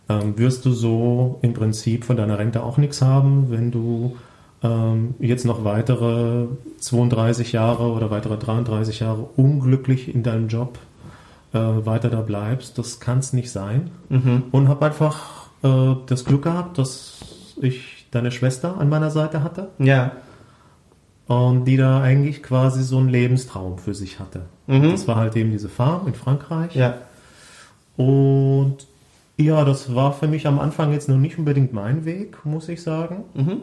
[0.09, 4.17] ähm, wirst du so im Prinzip von deiner Rente auch nichts haben, wenn du
[4.63, 6.47] ähm, jetzt noch weitere
[6.79, 10.79] 32 Jahre oder weitere 33 Jahre unglücklich in deinem Job
[11.53, 12.79] äh, weiter da bleibst.
[12.79, 13.91] Das kann es nicht sein.
[14.09, 14.45] Mhm.
[14.51, 17.19] Und habe einfach äh, das Glück gehabt, dass
[17.61, 19.69] ich deine Schwester an meiner Seite hatte.
[19.79, 20.13] Ja.
[21.27, 24.47] Und die da eigentlich quasi so einen Lebenstraum für sich hatte.
[24.67, 24.93] Mhm.
[24.93, 26.75] Das war halt eben diese Farm in Frankreich.
[26.75, 26.95] Ja.
[27.97, 28.87] Und
[29.37, 32.83] ja, das war für mich am Anfang jetzt noch nicht unbedingt mein Weg, muss ich
[32.83, 33.25] sagen.
[33.35, 33.61] Mhm.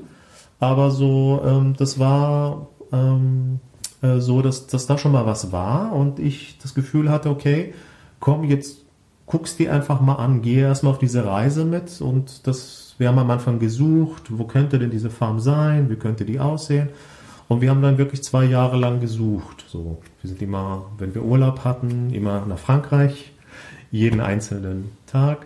[0.60, 3.60] Aber so, ähm, das war ähm,
[4.02, 7.74] äh, so, dass, dass da schon mal was war und ich das Gefühl hatte, okay,
[8.20, 8.80] komm, jetzt
[9.26, 13.20] guckst dir einfach mal an, geh erstmal auf diese Reise mit und das, wir haben
[13.20, 16.90] am Anfang gesucht, wo könnte denn diese Farm sein, wie könnte die aussehen
[17.48, 19.66] und wir haben dann wirklich zwei Jahre lang gesucht.
[19.68, 23.32] So, wir sind immer, wenn wir Urlaub hatten, immer nach Frankreich,
[23.92, 25.46] jeden einzelnen Tag.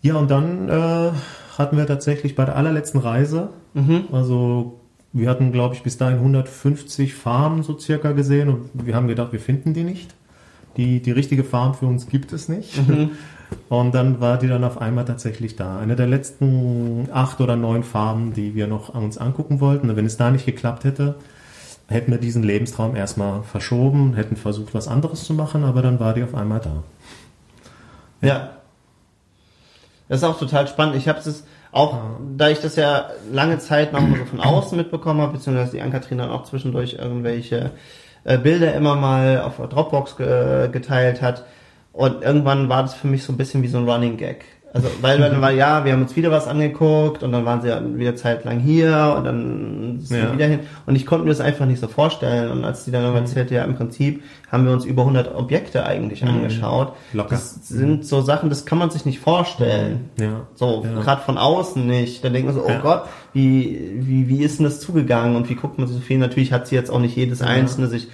[0.00, 1.10] Ja, und dann äh,
[1.58, 4.04] hatten wir tatsächlich bei der allerletzten Reise, mhm.
[4.12, 4.78] also
[5.12, 9.32] wir hatten, glaube ich, bis dahin 150 Farmen so circa gesehen und wir haben gedacht,
[9.32, 10.14] wir finden die nicht.
[10.78, 12.88] Die, die richtige Farm für uns gibt es nicht.
[12.88, 13.10] Mhm.
[13.68, 15.78] Und dann war die dann auf einmal tatsächlich da.
[15.78, 19.90] Eine der letzten acht oder neun Farben, die wir noch uns angucken wollten.
[19.90, 21.16] Und wenn es da nicht geklappt hätte,
[21.88, 26.14] hätten wir diesen Lebenstraum erstmal verschoben, hätten versucht, was anderes zu machen, aber dann war
[26.14, 26.82] die auf einmal da.
[28.20, 28.50] Ja.
[30.08, 30.96] Das ist auch total spannend.
[30.96, 32.02] Ich habe es auch, ja.
[32.36, 35.80] da ich das ja lange Zeit noch mal so von außen mitbekommen habe, beziehungsweise die
[35.80, 37.70] Ann-Kathrin dann auch zwischendurch irgendwelche
[38.24, 41.44] äh, Bilder immer mal auf Dropbox ge geteilt hat.
[41.92, 44.44] Und irgendwann war das für mich so ein bisschen wie so ein Running Gag.
[44.74, 47.68] Also, weil dann war, ja, wir haben uns wieder was angeguckt und dann waren sie
[47.68, 50.32] ja wieder zeitlang hier und dann sind ja.
[50.32, 50.60] wieder hin.
[50.86, 52.50] Und ich konnte mir das einfach nicht so vorstellen.
[52.50, 53.16] Und als die dann mhm.
[53.16, 56.28] erzählte, ja, im Prinzip haben wir uns über 100 Objekte eigentlich mhm.
[56.28, 56.94] angeschaut.
[57.12, 57.30] Locker.
[57.32, 60.08] Das sind so Sachen, das kann man sich nicht vorstellen.
[60.18, 60.46] Ja.
[60.54, 61.02] So, ja.
[61.02, 62.24] gerade von außen nicht.
[62.24, 62.80] Dann denkt man so, oh ja.
[62.80, 63.02] Gott,
[63.34, 66.16] wie, wie, wie ist denn das zugegangen und wie guckt man sich so viel?
[66.16, 68.08] Natürlich hat sie jetzt auch nicht jedes einzelne sich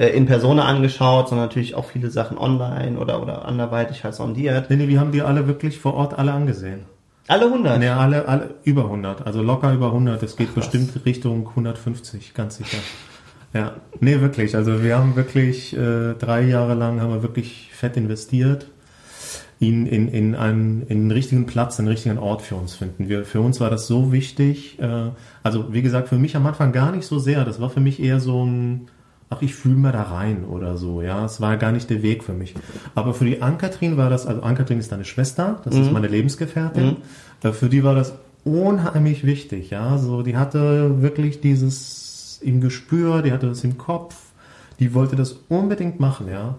[0.00, 4.70] äh, in Persona angeschaut, sondern natürlich auch viele Sachen online oder, oder anderweitig halt sondiert.
[4.70, 6.86] Nee, nee, wir haben die alle wirklich vor Ort alle angesehen.
[7.28, 7.78] Alle 100?
[7.78, 10.22] Nee, alle, alle über 100, also locker über 100.
[10.22, 12.78] Es geht Ach, bestimmt Richtung 150, ganz sicher.
[13.52, 14.56] Ja, nee, wirklich.
[14.56, 18.68] Also wir haben wirklich äh, drei Jahre lang haben wir wirklich fett investiert,
[19.58, 23.10] ihn in, in, einen, in einen richtigen Platz, einen richtigen Ort für uns finden.
[23.10, 24.78] Wir, für uns war das so wichtig.
[24.80, 25.10] Äh,
[25.42, 27.44] also wie gesagt, für mich am Anfang gar nicht so sehr.
[27.44, 28.88] Das war für mich eher so ein
[29.30, 31.24] ach, ich fühle mal da rein oder so, ja.
[31.24, 32.54] Es war gar nicht der Weg für mich.
[32.96, 35.82] Aber für die Ankatrin war das, also Ankatrin ist deine Schwester, das mhm.
[35.82, 36.96] ist meine Lebensgefährtin.
[37.42, 37.52] Mhm.
[37.52, 38.14] Für die war das
[38.44, 39.96] unheimlich wichtig, ja.
[39.98, 44.16] So, die hatte wirklich dieses im Gespür, die hatte das im Kopf,
[44.80, 46.56] die wollte das unbedingt machen, ja.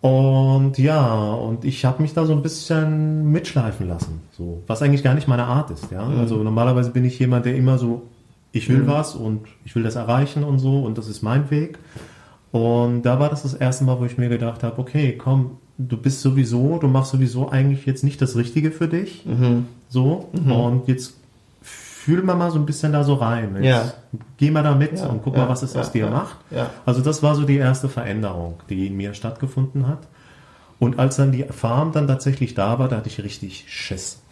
[0.00, 5.02] Und ja, und ich habe mich da so ein bisschen mitschleifen lassen, so was eigentlich
[5.02, 6.04] gar nicht meine Art ist, ja.
[6.04, 6.18] Mhm.
[6.18, 8.02] Also normalerweise bin ich jemand, der immer so
[8.52, 8.86] ich will mhm.
[8.86, 11.78] was und ich will das erreichen und so und das ist mein Weg.
[12.50, 15.96] Und da war das das erste Mal, wo ich mir gedacht habe, okay, komm, du
[15.96, 19.24] bist sowieso, du machst sowieso eigentlich jetzt nicht das Richtige für dich.
[19.26, 19.66] Mhm.
[19.88, 20.28] So.
[20.32, 20.52] Mhm.
[20.52, 21.14] Und jetzt
[21.60, 23.56] fühl mal mal so ein bisschen da so rein.
[23.56, 23.92] Jetzt ja.
[24.38, 26.38] Geh mal da mit ja, und guck ja, mal, was es aus dir macht.
[26.86, 30.00] Also das war so die erste Veränderung, die in mir stattgefunden hat.
[30.78, 34.22] Und als dann die Farm dann tatsächlich da war, da hatte ich richtig Schiss.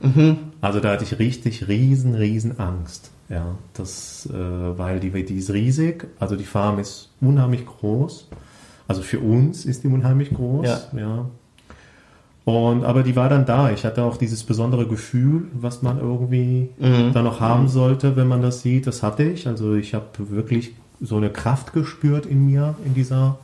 [0.00, 0.36] Mhm.
[0.60, 3.10] Also da hatte ich richtig riesen, riesen Angst.
[3.28, 8.28] Ja, das, äh, weil die, die ist riesig, also die Farm ist unheimlich groß.
[8.86, 10.66] Also für uns ist die unheimlich groß.
[10.66, 10.98] Ja.
[10.98, 11.26] ja.
[12.44, 13.70] Und aber die war dann da.
[13.70, 17.12] Ich hatte auch dieses besondere Gefühl, was man irgendwie mhm.
[17.14, 18.86] da noch haben sollte, wenn man das sieht.
[18.86, 19.46] Das hatte ich.
[19.46, 23.38] Also ich habe wirklich so eine Kraft gespürt in mir in dieser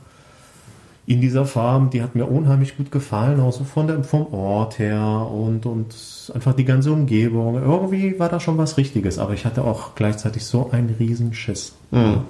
[1.07, 4.79] in dieser Farm, die hat mir unheimlich gut gefallen, auch so von der, vom Ort
[4.79, 5.95] her und, und
[6.33, 7.55] einfach die ganze Umgebung.
[7.55, 11.73] Irgendwie war da schon was Richtiges, aber ich hatte auch gleichzeitig so einen Riesenschiss.
[11.89, 12.21] Mhm.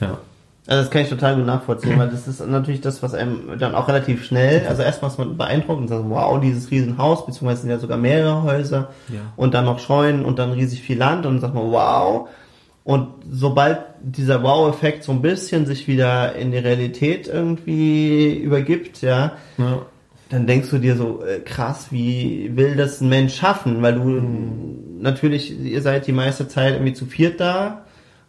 [0.00, 0.18] Ja.
[0.66, 3.74] Also das kann ich total gut nachvollziehen, weil das ist natürlich das, was einem dann
[3.74, 7.70] auch relativ schnell, also erstmal ist man beeindruckt und sagt, wow, dieses Riesenhaus, beziehungsweise sind
[7.70, 9.20] ja sogar mehrere Häuser ja.
[9.34, 12.28] und dann noch Scheunen und dann riesig viel Land und dann sagt man, wow,
[12.84, 19.36] und sobald dieser Wow-Effekt so ein bisschen sich wieder in die Realität irgendwie übergibt, ja,
[19.56, 19.86] ja.
[20.30, 23.82] dann denkst du dir so, äh, krass, wie will das ein Mensch schaffen?
[23.82, 25.00] Weil du mhm.
[25.00, 27.84] natürlich, ihr seid die meiste Zeit irgendwie zu viert da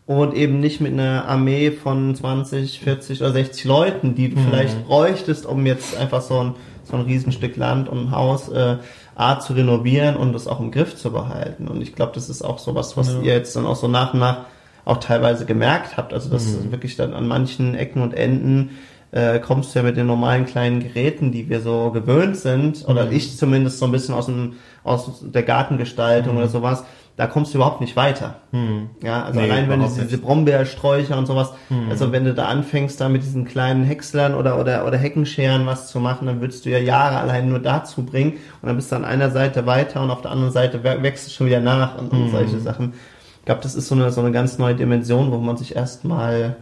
[0.06, 4.46] und eben nicht mit einer Armee von 20, 40 oder 60 Leuten, die du mhm.
[4.50, 8.78] vielleicht bräuchtest, um jetzt einfach so ein, so ein Riesenstück Land und ein Haus äh,
[9.16, 11.68] A zu renovieren und das auch im Griff zu behalten.
[11.68, 13.22] Und ich glaube, das ist auch so was, was ja.
[13.22, 14.46] ihr jetzt dann auch so nach und nach
[14.86, 16.14] auch teilweise gemerkt habt.
[16.14, 16.72] Also dass mhm.
[16.72, 18.72] wirklich dann an manchen Ecken und Enden
[19.12, 23.06] äh, kommst du ja mit den normalen kleinen Geräten, die wir so gewöhnt sind, oder
[23.06, 23.12] mhm.
[23.14, 26.40] ich zumindest so ein bisschen aus, dem, aus der Gartengestaltung mhm.
[26.40, 26.84] oder sowas,
[27.16, 28.36] da kommst du überhaupt nicht weiter.
[28.52, 28.90] Hm.
[29.04, 31.90] Ja, also nee, allein wenn du diese, diese Brombeersträucher und sowas, hm.
[31.90, 35.90] also wenn du da anfängst, da mit diesen kleinen Häckslern oder, oder, oder Heckenscheren was
[35.90, 38.96] zu machen, dann würdest du ja Jahre allein nur dazu bringen und dann bist du
[38.96, 42.12] an einer Seite weiter und auf der anderen Seite wächst du schon wieder nach und,
[42.12, 42.32] und hm.
[42.32, 42.94] solche Sachen.
[43.40, 46.56] Ich glaube, das ist so eine, so eine ganz neue Dimension, wo man sich erstmal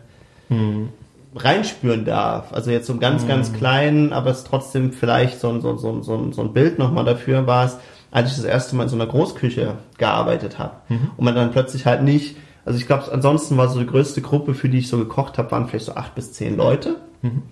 [0.49, 0.89] hm.
[1.33, 2.51] reinspüren darf.
[2.51, 3.55] Also jetzt so ganz, ganz hm.
[3.55, 7.47] klein, aber es trotzdem vielleicht so ein, so, so, so, so ein Bild nochmal dafür
[7.47, 7.77] war es,
[8.11, 10.73] als ich das erste Mal in so einer Großküche gearbeitet habe.
[10.89, 11.11] Mhm.
[11.17, 14.53] Und man dann plötzlich halt nicht, also ich glaube, ansonsten war so die größte Gruppe,
[14.53, 16.97] für die ich so gekocht habe, waren vielleicht so acht bis zehn Leute.
[17.21, 17.43] Mhm.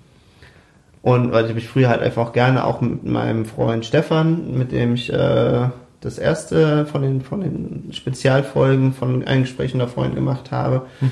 [1.01, 4.73] Und weil ich mich früher halt einfach auch gerne auch mit meinem Freund Stefan, mit
[4.73, 5.69] dem ich äh,
[6.01, 10.87] das erste von den, von den Spezialfolgen von einem Gespräch unter Freunden gemacht habe.
[10.99, 11.11] Mhm.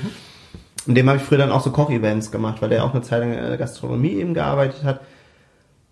[0.86, 3.20] Und dem habe ich früher dann auch so Kochevents gemacht, weil der auch eine Zeit
[3.20, 5.00] lang in der Gastronomie eben gearbeitet hat.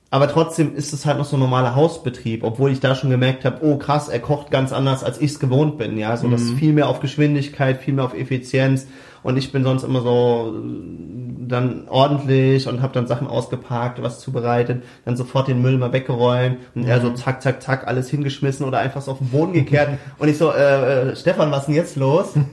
[0.08, 3.44] Aber trotzdem ist es halt noch so ein normaler Hausbetrieb, obwohl ich da schon gemerkt
[3.44, 5.98] habe, oh krass, er kocht ganz anders, als ich es gewohnt bin.
[5.98, 6.32] Ja, so mhm.
[6.32, 8.86] das ist viel mehr auf Geschwindigkeit, viel mehr auf Effizienz.
[9.24, 14.20] Und ich bin sonst immer so äh, dann ordentlich und habe dann Sachen ausgepackt, was
[14.20, 16.88] zubereitet, dann sofort den Müll mal weggeräumt und mhm.
[16.88, 19.98] er so zack, zack, zack, alles hingeschmissen oder einfach so auf den Boden gekehrt.
[20.18, 22.34] und ich so, äh, äh, Stefan, was ist denn jetzt los?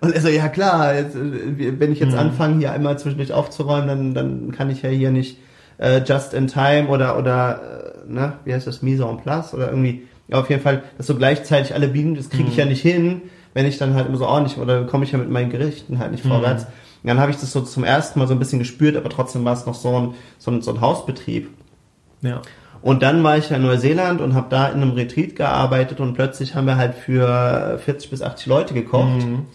[0.00, 2.18] Und er so, ja klar, jetzt, äh, wenn ich jetzt mhm.
[2.18, 5.38] anfange, hier einmal zwischendurch aufzuräumen, dann, dann kann ich ja hier nicht
[5.78, 9.68] äh, Just in Time oder, oder äh, ne, wie heißt das, Mise en place oder
[9.70, 12.58] irgendwie, ja, auf jeden Fall, dass so gleichzeitig alle biegen, das kriege ich mhm.
[12.60, 13.22] ja nicht hin,
[13.54, 16.12] wenn ich dann halt immer so ordentlich, oder komme ich ja mit meinen Gerichten halt
[16.12, 16.30] nicht mhm.
[16.30, 16.64] vorwärts.
[16.64, 19.44] Und dann habe ich das so zum ersten Mal so ein bisschen gespürt, aber trotzdem
[19.44, 21.48] war es noch so ein, so ein, so ein Hausbetrieb.
[22.20, 22.42] Ja.
[22.82, 26.14] Und dann war ich ja in Neuseeland und habe da in einem Retreat gearbeitet und
[26.14, 29.24] plötzlich haben wir halt für 40 bis 80 Leute gekocht.
[29.24, 29.46] Mhm.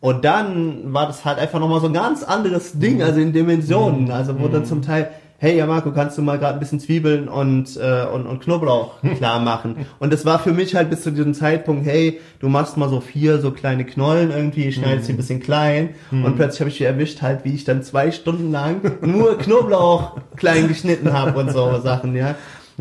[0.00, 3.02] Und dann war das halt einfach nochmal so ein ganz anderes Ding, mhm.
[3.02, 4.04] also in Dimensionen.
[4.04, 4.10] Mhm.
[4.10, 4.66] Also wo dann mhm.
[4.66, 8.26] zum Teil, hey ja Marco, kannst du mal gerade ein bisschen Zwiebeln und, äh, und,
[8.26, 9.86] und Knoblauch klar machen.
[9.98, 13.00] und das war für mich halt bis zu diesem Zeitpunkt, hey, du machst mal so
[13.00, 17.22] vier so kleine Knollen irgendwie, schneidest sie ein bisschen klein und plötzlich habe ich erwischt
[17.22, 22.14] halt, wie ich dann zwei Stunden lang nur Knoblauch klein geschnitten habe und so Sachen,
[22.14, 22.34] ja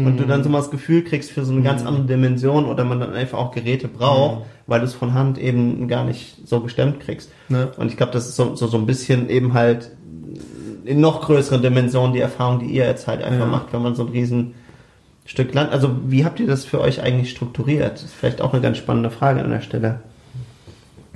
[0.06, 2.84] und du dann so mal das Gefühl kriegst für so eine ganz andere Dimension oder
[2.86, 6.62] man dann einfach auch Geräte braucht, weil du es von Hand eben gar nicht so
[6.62, 7.32] gestemmt kriegst.
[7.50, 7.72] Ne?
[7.78, 9.92] Und ich glaube, das ist so, so, so ein bisschen eben halt
[10.86, 13.46] in noch größeren Dimensionen die Erfahrung, die ihr jetzt halt einfach ja.
[13.46, 14.56] macht, wenn man so ein riesen
[15.26, 15.72] Stück Land.
[15.72, 17.94] Also wie habt ihr das für euch eigentlich strukturiert?
[17.94, 20.00] Das ist vielleicht auch eine ganz spannende Frage an der Stelle.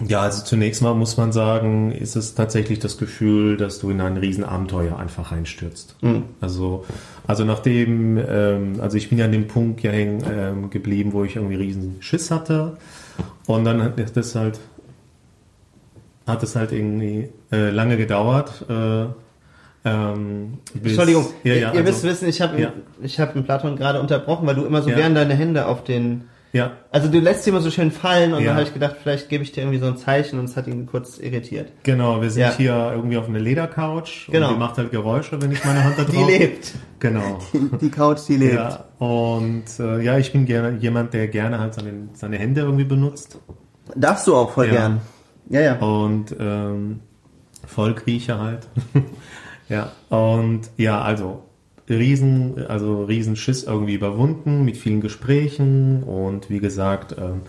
[0.08, 4.02] Ja, also zunächst mal muss man sagen, ist es tatsächlich das Gefühl, dass du in
[4.02, 5.96] ein Riesenabenteuer einfach reinstürzt.
[6.02, 6.24] Mhm.
[6.42, 6.86] Also,
[7.28, 11.24] also nachdem, ähm, also ich bin ja an dem Punkt ja hängen ähm, geblieben, wo
[11.24, 12.78] ich irgendwie riesen Schiss hatte.
[13.48, 14.60] Und dann hat das halt,
[16.28, 18.66] hat es halt irgendwie äh, lange gedauert.
[18.70, 19.06] Äh,
[19.86, 22.74] ähm, bis, Entschuldigung, ja, ja, ihr, also, wisst wissen, ich habe ja.
[23.02, 24.96] ich hab den Platon gerade unterbrochen, weil du immer so ja.
[24.96, 26.74] gern deine Hände auf den ja.
[26.92, 28.48] Also du lässt sie immer so schön fallen und ja.
[28.48, 30.68] dann habe ich gedacht, vielleicht gebe ich dir irgendwie so ein Zeichen und es hat
[30.68, 31.72] ihn kurz irritiert.
[31.82, 32.54] Genau, wir sind ja.
[32.56, 34.50] hier irgendwie auf einer Ledercouch genau.
[34.50, 36.28] und die macht halt Geräusche, wenn ich meine Hand da drauf.
[36.28, 36.74] Die lebt.
[37.00, 37.40] Genau.
[37.54, 38.54] Die, die Couch, die lebt.
[38.54, 38.86] Ja.
[38.98, 43.40] Und äh, ja, ich bin gerne jemand, der gerne halt seine, seine Hände irgendwie benutzt.
[43.96, 44.72] Darfst du auch voll ja.
[44.72, 45.02] gern.
[45.50, 45.76] Ja, ja.
[45.80, 47.02] Und ähm,
[47.66, 48.68] Vollkriecher halt.
[49.70, 49.92] ja.
[50.10, 51.44] Und ja, also
[51.90, 57.42] riesen, also riesen Schiss irgendwie überwunden mit vielen Gesprächen und wie gesagt, ähm,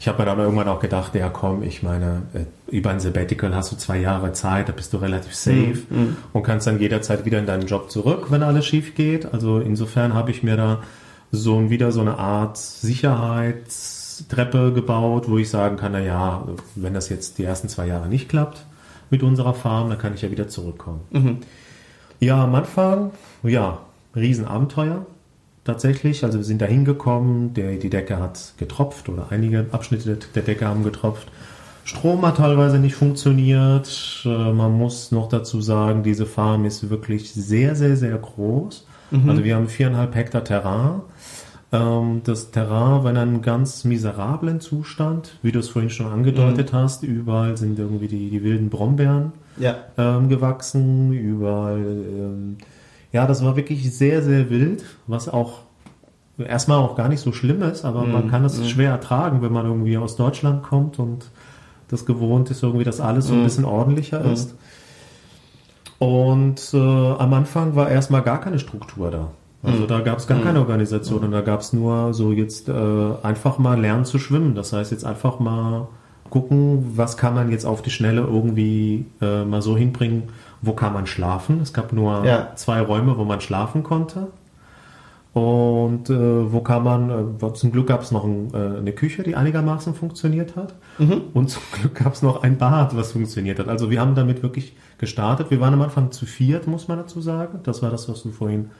[0.00, 3.54] ich habe mir dann irgendwann auch gedacht, ja komm, ich meine, äh, über ein Sabbatical
[3.54, 5.98] hast du zwei Jahre Zeit, da bist du relativ safe mhm.
[5.98, 6.16] mhm.
[6.32, 9.32] und kannst dann jederzeit wieder in deinen Job zurück, wenn alles schief geht.
[9.32, 10.82] Also insofern habe ich mir da
[11.32, 17.08] so wieder so eine Art Sicherheitstreppe gebaut, wo ich sagen kann, na ja, wenn das
[17.08, 18.64] jetzt die ersten zwei Jahre nicht klappt
[19.10, 21.00] mit unserer Farm, dann kann ich ja wieder zurückkommen.
[21.10, 21.38] Mhm.
[22.20, 23.78] Ja, am Anfang, ja,
[24.14, 25.06] Riesenabenteuer
[25.64, 26.24] tatsächlich.
[26.24, 30.82] Also wir sind da hingekommen, die Decke hat getropft oder einige Abschnitte der Decke haben
[30.82, 31.28] getropft.
[31.84, 34.22] Strom hat teilweise nicht funktioniert.
[34.24, 38.86] Äh, man muss noch dazu sagen, diese Farm ist wirklich sehr, sehr, sehr groß.
[39.10, 39.30] Mhm.
[39.30, 41.00] Also wir haben viereinhalb Hektar Terrain.
[41.70, 46.72] Ähm, das Terrain war in einem ganz miserablen Zustand, wie du es vorhin schon angedeutet
[46.72, 46.76] mhm.
[46.76, 47.02] hast.
[47.02, 49.76] Überall sind irgendwie die, die wilden Brombeeren ja.
[49.98, 51.78] ähm, gewachsen, überall.
[51.78, 52.56] Ähm,
[53.12, 55.60] ja, das war wirklich sehr, sehr wild, was auch
[56.38, 58.12] erstmal auch gar nicht so schlimm ist, aber mhm.
[58.12, 58.64] man kann es mhm.
[58.64, 61.26] schwer ertragen, wenn man irgendwie aus Deutschland kommt und
[61.88, 64.54] das gewohnt ist, irgendwie, dass alles so ein bisschen ordentlicher ist.
[65.98, 69.30] Und äh, am Anfang war erstmal gar keine Struktur da.
[69.62, 72.72] Also da gab es gar keine Organisation und da gab es nur so jetzt äh,
[73.22, 74.54] einfach mal lernen zu schwimmen.
[74.54, 75.88] Das heißt jetzt einfach mal
[76.30, 80.24] gucken, was kann man jetzt auf die Schnelle irgendwie äh, mal so hinbringen,
[80.62, 81.60] wo kann man schlafen.
[81.60, 82.52] Es gab nur Ja.
[82.54, 84.28] zwei Räume, wo man schlafen konnte.
[85.34, 89.22] Und äh, wo kann man, äh, zum Glück gab es noch ein, äh, eine Küche,
[89.22, 90.74] die einigermaßen funktioniert hat.
[91.34, 93.68] Und zum Glück gab es noch ein Bad, was funktioniert hat.
[93.68, 95.50] Also wir haben damit wirklich gestartet.
[95.50, 97.60] Wir waren am Anfang zu viert, muss man dazu sagen.
[97.62, 98.70] Das war das, was du vorhin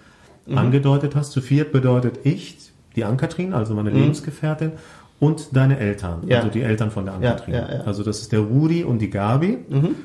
[0.54, 1.32] angedeutet hast.
[1.32, 2.58] Zu viert bedeutet ich,
[2.96, 4.72] die Ankatrin, also meine Lebensgefährtin,
[5.20, 6.38] und deine Eltern, Ja.
[6.38, 7.54] also die Eltern von der Ankatrin.
[7.54, 7.80] ja, ja.
[7.80, 9.58] Also das ist der Rudi und die Gabi.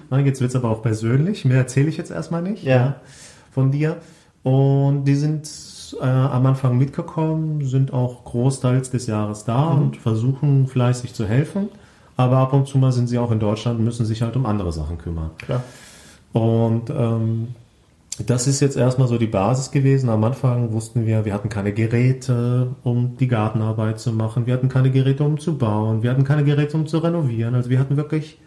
[0.09, 1.45] Na, Jetzt wird's aber auch persönlich.
[1.45, 2.95] Mehr erzähle ich jetzt erstmal nicht Ja.
[3.51, 3.97] von dir.
[4.41, 5.47] Und die sind
[6.01, 11.69] äh, am Anfang mitgekommen, sind auch großteils des Jahres da und versuchen fleißig zu helfen.
[12.17, 14.45] Aber ab und zu mal sind sie auch in Deutschland und müssen sich halt um
[14.47, 15.29] andere Sachen kümmern.
[15.37, 15.63] Klar.
[16.33, 17.49] Und ähm,
[18.19, 20.09] das ist jetzt erstmal so die Basis gewesen.
[20.09, 24.45] Am Anfang wussten wir, wir hatten keine Geräte, um die Gartenarbeit zu machen.
[24.45, 26.03] Wir hatten keine Geräte, um zu bauen.
[26.03, 27.55] Wir hatten keine Geräte, um zu renovieren.
[27.55, 28.39] Also wir hatten wirklich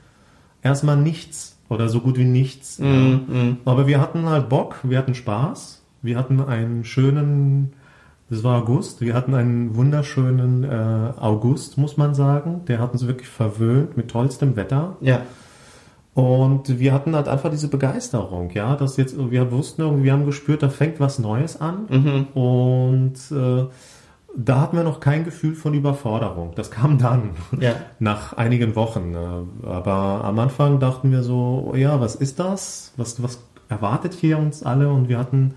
[0.62, 2.78] erstmal nichts oder so gut wie nichts.
[2.78, 3.58] Mhm.
[3.64, 5.82] Aber wir hatten halt Bock, wir hatten Spaß.
[6.02, 7.72] Wir hatten einen schönen,
[8.30, 12.62] das war August, wir hatten einen wunderschönen äh, August, muss man sagen.
[12.68, 14.96] Der hat uns wirklich verwöhnt mit tollstem Wetter.
[15.00, 15.22] Ja.
[16.16, 20.24] Und wir hatten halt einfach diese Begeisterung, ja, dass jetzt, wir wussten irgendwie, wir haben
[20.24, 21.86] gespürt, da fängt was Neues an.
[22.32, 23.66] Und äh,
[24.34, 26.52] da hatten wir noch kein Gefühl von Überforderung.
[26.56, 27.74] Das kam dann, Ja.
[27.98, 29.14] nach einigen Wochen.
[29.14, 32.92] äh, Aber am Anfang dachten wir so, oh ja, was ist das?
[32.96, 34.88] Was, was erwartet hier uns alle?
[34.88, 35.52] Und wir hatten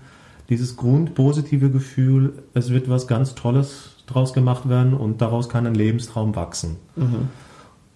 [0.50, 5.74] dieses grundpositive Gefühl, es wird was ganz Tolles draus gemacht werden und daraus kann ein
[5.74, 6.76] Lebenstraum wachsen.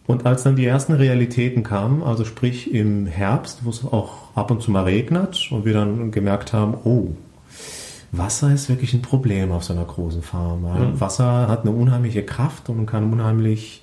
[0.07, 4.51] Und als dann die ersten Realitäten kamen, also sprich im Herbst, wo es auch ab
[4.51, 7.09] und zu mal regnet und wir dann gemerkt haben, oh,
[8.13, 10.63] Wasser ist wirklich ein Problem auf so einer großen Farm.
[10.63, 13.83] weil Wasser hat eine unheimliche Kraft und kann unheimlich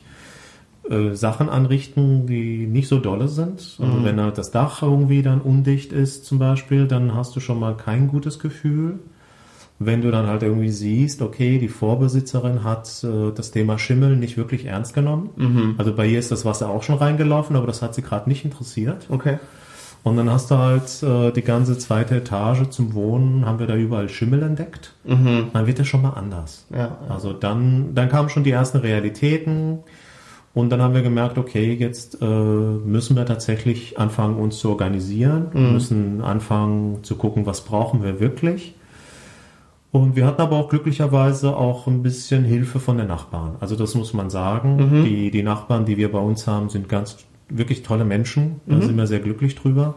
[0.90, 3.78] äh, Sachen anrichten, die nicht so dolle sind.
[3.80, 7.60] Also wenn halt das Dach irgendwie dann undicht ist zum Beispiel, dann hast du schon
[7.60, 9.00] mal kein gutes Gefühl.
[9.84, 14.38] Wenn du dann halt irgendwie siehst, okay, die Vorbesitzerin hat äh, das Thema Schimmel nicht
[14.38, 15.30] wirklich ernst genommen.
[15.78, 18.46] Also bei ihr ist das Wasser auch schon reingelaufen, aber das hat sie gerade nicht
[18.46, 19.08] interessiert.
[19.10, 19.38] Okay.
[20.04, 23.76] Und dann hast du halt äh, die ganze zweite Etage zum Wohnen, haben wir da
[23.76, 24.94] überall Schimmel entdeckt.
[25.54, 26.66] Dann wird das schon mal anders.
[26.76, 26.98] Ja.
[27.08, 29.80] Also dann, dann kamen schon die ersten Realitäten
[30.54, 35.48] und dann haben wir gemerkt, okay, jetzt äh, müssen wir tatsächlich anfangen, uns zu organisieren,
[35.54, 38.76] Wir müssen anfangen zu gucken, was brauchen wir wirklich.
[39.92, 43.56] Und wir hatten aber auch glücklicherweise auch ein bisschen Hilfe von den Nachbarn.
[43.60, 45.04] Also das muss man sagen.
[45.04, 47.18] Die, die Nachbarn, die wir bei uns haben, sind ganz
[47.50, 48.62] wirklich tolle Menschen.
[48.66, 49.96] Da sind wir sehr glücklich drüber.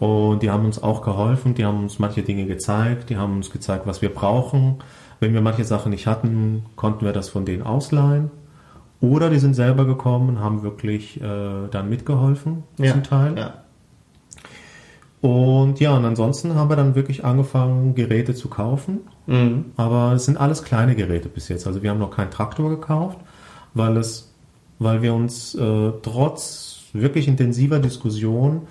[0.00, 3.50] Und die haben uns auch geholfen, die haben uns manche Dinge gezeigt, die haben uns
[3.50, 4.76] gezeigt, was wir brauchen.
[5.20, 8.30] Wenn wir manche Sachen nicht hatten, konnten wir das von denen ausleihen.
[9.02, 12.92] Oder die sind selber gekommen und haben wirklich äh, dann mitgeholfen Ja.
[12.92, 13.38] zum Teil.
[13.38, 13.54] Ja.
[15.20, 19.00] Und ja, und ansonsten haben wir dann wirklich angefangen, Geräte zu kaufen.
[19.26, 19.66] Mhm.
[19.76, 21.66] Aber es sind alles kleine Geräte bis jetzt.
[21.66, 23.18] Also wir haben noch keinen Traktor gekauft,
[23.74, 24.32] weil es,
[24.78, 28.62] weil wir uns äh, trotz wirklich intensiver Diskussion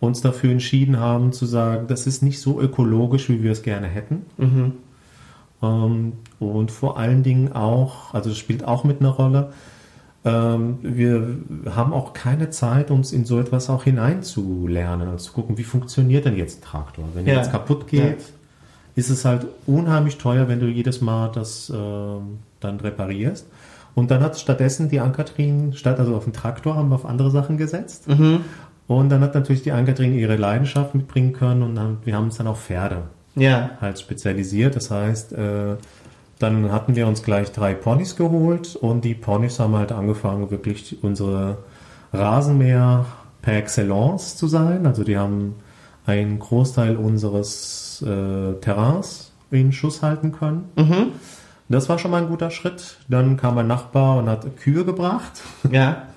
[0.00, 3.88] uns dafür entschieden haben zu sagen, das ist nicht so ökologisch, wie wir es gerne
[3.88, 4.26] hätten.
[4.36, 4.72] Mhm.
[5.62, 9.52] Ähm, und vor allen Dingen auch, also das spielt auch mit einer Rolle,
[10.24, 11.36] ähm, wir
[11.74, 16.24] haben auch keine Zeit, uns in so etwas auch hineinzulernen und zu gucken, wie funktioniert
[16.24, 17.04] denn jetzt ein Traktor?
[17.14, 17.40] Wenn der Ja.
[17.40, 18.24] jetzt kaputt geht, Ja.
[18.96, 23.46] ist es halt unheimlich teuer, wenn du jedes Mal das ähm, dann reparierst.
[23.94, 27.30] Und dann hat stattdessen die Ankatrin, statt also auf den Traktor, haben wir auf andere
[27.30, 28.06] Sachen gesetzt.
[28.86, 32.36] Und dann hat natürlich die Ankatrin ihre Leidenschaft mitbringen können und dann, wir haben uns
[32.36, 33.02] dann auf Pferde
[33.34, 33.70] Ja.
[33.80, 34.76] halt spezialisiert.
[34.76, 35.76] Das heißt, äh,
[36.38, 41.02] dann hatten wir uns gleich drei Ponys geholt und die Ponys haben halt angefangen, wirklich
[41.02, 41.58] unsere
[42.12, 43.06] Rasenmäher
[43.42, 44.86] per Excellence zu sein.
[44.86, 45.56] Also die haben
[46.06, 50.68] einen Großteil unseres äh, Terrains in Schuss halten können.
[51.68, 52.98] Das war schon mal ein guter Schritt.
[53.08, 55.42] Dann kam ein Nachbar und hat Kühe gebracht.
[55.70, 56.08] Ja.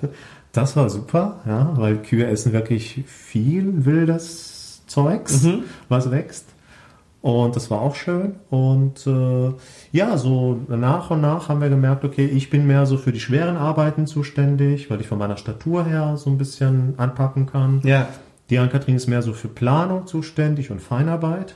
[0.54, 5.44] Das war super, ja, weil Kühe essen wirklich viel wildes Zeugs,
[5.88, 6.44] was wächst.
[7.22, 8.34] Und das war auch schön.
[8.50, 9.52] Und äh,
[9.92, 13.20] ja, so nach und nach haben wir gemerkt, okay, ich bin mehr so für die
[13.20, 17.80] schweren Arbeiten zuständig, weil ich von meiner Statur her so ein bisschen anpacken kann.
[17.84, 18.08] Ja.
[18.50, 21.54] Die Ann-Kathrin ist mehr so für Planung zuständig und Feinarbeit.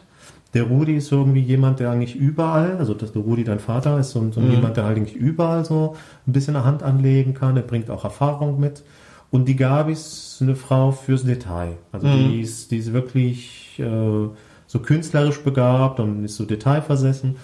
[0.55, 4.15] Der Rudi ist irgendwie jemand, der eigentlich überall, also dass der Rudi dein Vater ist
[4.15, 5.97] und so jemand, der halt eigentlich überall so
[6.27, 7.57] ein bisschen eine Hand anlegen kann.
[7.57, 8.85] Er bringt auch Erfahrung mit.
[9.33, 11.73] Und die Gabi ist eine Frau fürs Detail.
[11.91, 12.31] Also Mhm.
[12.31, 14.29] die, ist, die ist wirklich äh,
[14.77, 17.37] so künstlerisch begabt und ist so detailversessen.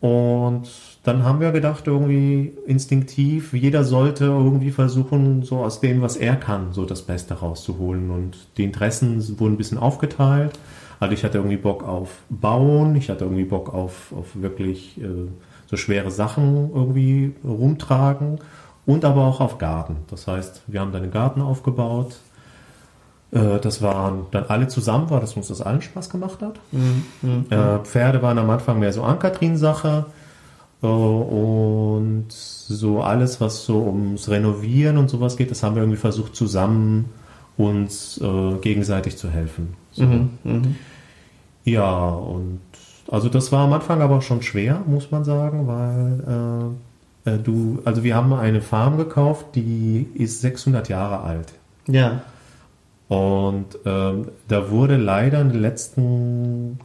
[0.00, 0.70] Und
[1.02, 6.36] dann haben wir gedacht, irgendwie instinktiv, jeder sollte irgendwie versuchen, so aus dem, was er
[6.36, 8.10] kann, so das Beste rauszuholen.
[8.10, 10.58] Und die Interessen wurden ein bisschen aufgeteilt.
[11.00, 15.28] Also ich hatte irgendwie Bock auf Bauen, ich hatte irgendwie Bock auf, auf wirklich äh,
[15.66, 18.38] so schwere Sachen irgendwie rumtragen
[18.86, 19.96] und aber auch auf Garten.
[20.08, 22.16] Das heißt, wir haben dann einen Garten aufgebaut.
[23.32, 26.58] Äh, Das waren dann alle zusammen, weil das uns das allen Spaß gemacht hat.
[27.50, 30.06] Äh, Pferde waren am Anfang mehr so Ankatrin-Sache.
[30.82, 35.98] Äh, Und so alles, was so ums Renovieren und sowas geht, das haben wir irgendwie
[35.98, 37.06] versucht, zusammen
[37.56, 39.74] uns äh, gegenseitig zu helfen.
[39.92, 40.04] So.
[41.64, 42.60] Ja, und
[43.10, 48.02] also das war am Anfang aber schon schwer, muss man sagen, weil äh, du, also
[48.02, 51.52] wir haben eine Farm gekauft, die ist 600 Jahre alt.
[51.86, 52.22] Ja.
[53.10, 56.78] Und ähm, da wurde leider in den letzten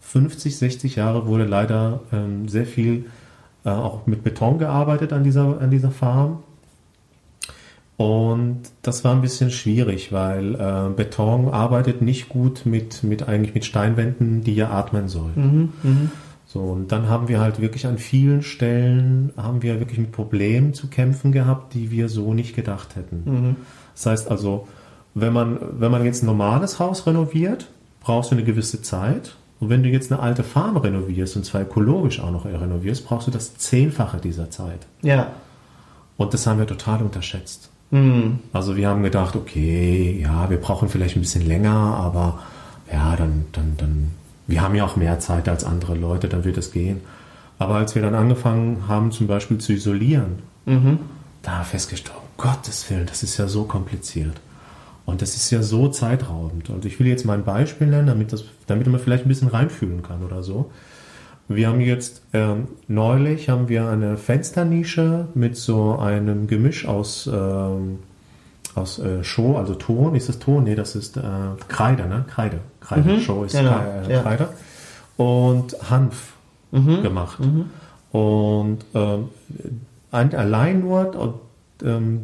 [0.00, 3.04] 50, 60 Jahre wurde leider ähm, sehr viel
[3.64, 6.42] äh, auch mit Beton gearbeitet an dieser, an dieser Farm.
[7.96, 13.54] Und das war ein bisschen schwierig, weil äh, Beton arbeitet nicht gut mit, mit eigentlich
[13.54, 15.72] mit Steinwänden, die ja atmen sollen.
[16.44, 20.74] So, und dann haben wir halt wirklich an vielen Stellen, haben wir wirklich mit Problemen
[20.74, 23.22] zu kämpfen gehabt, die wir so nicht gedacht hätten.
[23.94, 24.66] Das heißt also,
[25.14, 27.68] wenn man, wenn man jetzt ein normales Haus renoviert,
[28.00, 29.36] brauchst du eine gewisse Zeit.
[29.60, 33.28] Und wenn du jetzt eine alte Farm renovierst, und zwar ökologisch auch noch renovierst, brauchst
[33.28, 34.86] du das Zehnfache dieser Zeit.
[35.02, 35.32] Ja.
[36.16, 37.70] Und das haben wir total unterschätzt.
[37.90, 38.40] Mhm.
[38.52, 42.40] Also wir haben gedacht, okay, ja, wir brauchen vielleicht ein bisschen länger, aber
[42.92, 44.10] ja, dann, dann, dann,
[44.46, 47.00] wir haben ja auch mehr Zeit als andere Leute, dann wird es gehen.
[47.58, 50.40] Aber als wir dann angefangen haben, zum Beispiel zu isolieren,
[51.42, 54.40] da haben wir festgestellt, um Gottes Willen, das ist ja so kompliziert.
[55.04, 56.70] Und das ist ja so zeitraubend.
[56.70, 59.48] Und ich will jetzt mal ein Beispiel nennen, damit, das, damit man vielleicht ein bisschen
[59.48, 60.70] reinfühlen kann oder so.
[61.48, 67.98] Wir haben jetzt ähm, neulich haben wir eine Fensternische mit so einem Gemisch aus ähm,
[68.74, 70.14] aus äh, Show, also Ton.
[70.14, 70.64] Ist das Ton?
[70.64, 71.20] Nee, das ist äh,
[71.68, 72.24] Kreide, ne?
[72.28, 72.60] Kreide.
[72.80, 73.20] Kreide.
[73.20, 74.22] Show ist genau, Kre- äh, ja.
[74.22, 74.48] Kreide.
[75.18, 76.32] Und Hanf
[77.02, 77.38] gemacht.
[78.12, 79.28] Und ähm,
[80.10, 81.34] ein, allein nur, und,
[81.86, 82.22] ähm,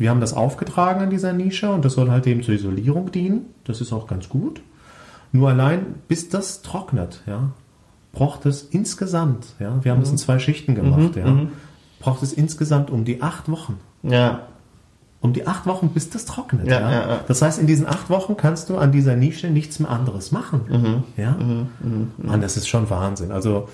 [0.00, 3.44] wir haben das aufgetragen an dieser Nische und das soll halt eben zur Isolierung dienen.
[3.64, 4.62] Das ist auch ganz gut.
[5.30, 7.50] Nur allein, bis das trocknet, ja,
[8.12, 11.40] braucht es insgesamt, ja, wir haben das in zwei Schichten gemacht, ja,
[12.00, 13.78] braucht es insgesamt um die acht Wochen.
[14.02, 14.46] Ja.
[15.20, 16.66] Um die acht Wochen, bis das trocknet.
[16.66, 17.20] Ja, Ja, ja, ja.
[17.28, 20.62] Das heißt, in diesen acht Wochen kannst du an dieser Nische nichts mehr anderes machen.
[20.66, 21.02] Mhm.
[21.22, 21.36] Ja?
[22.16, 23.32] Mann, das ist schon Wahnsinn.
[23.32, 23.68] Also,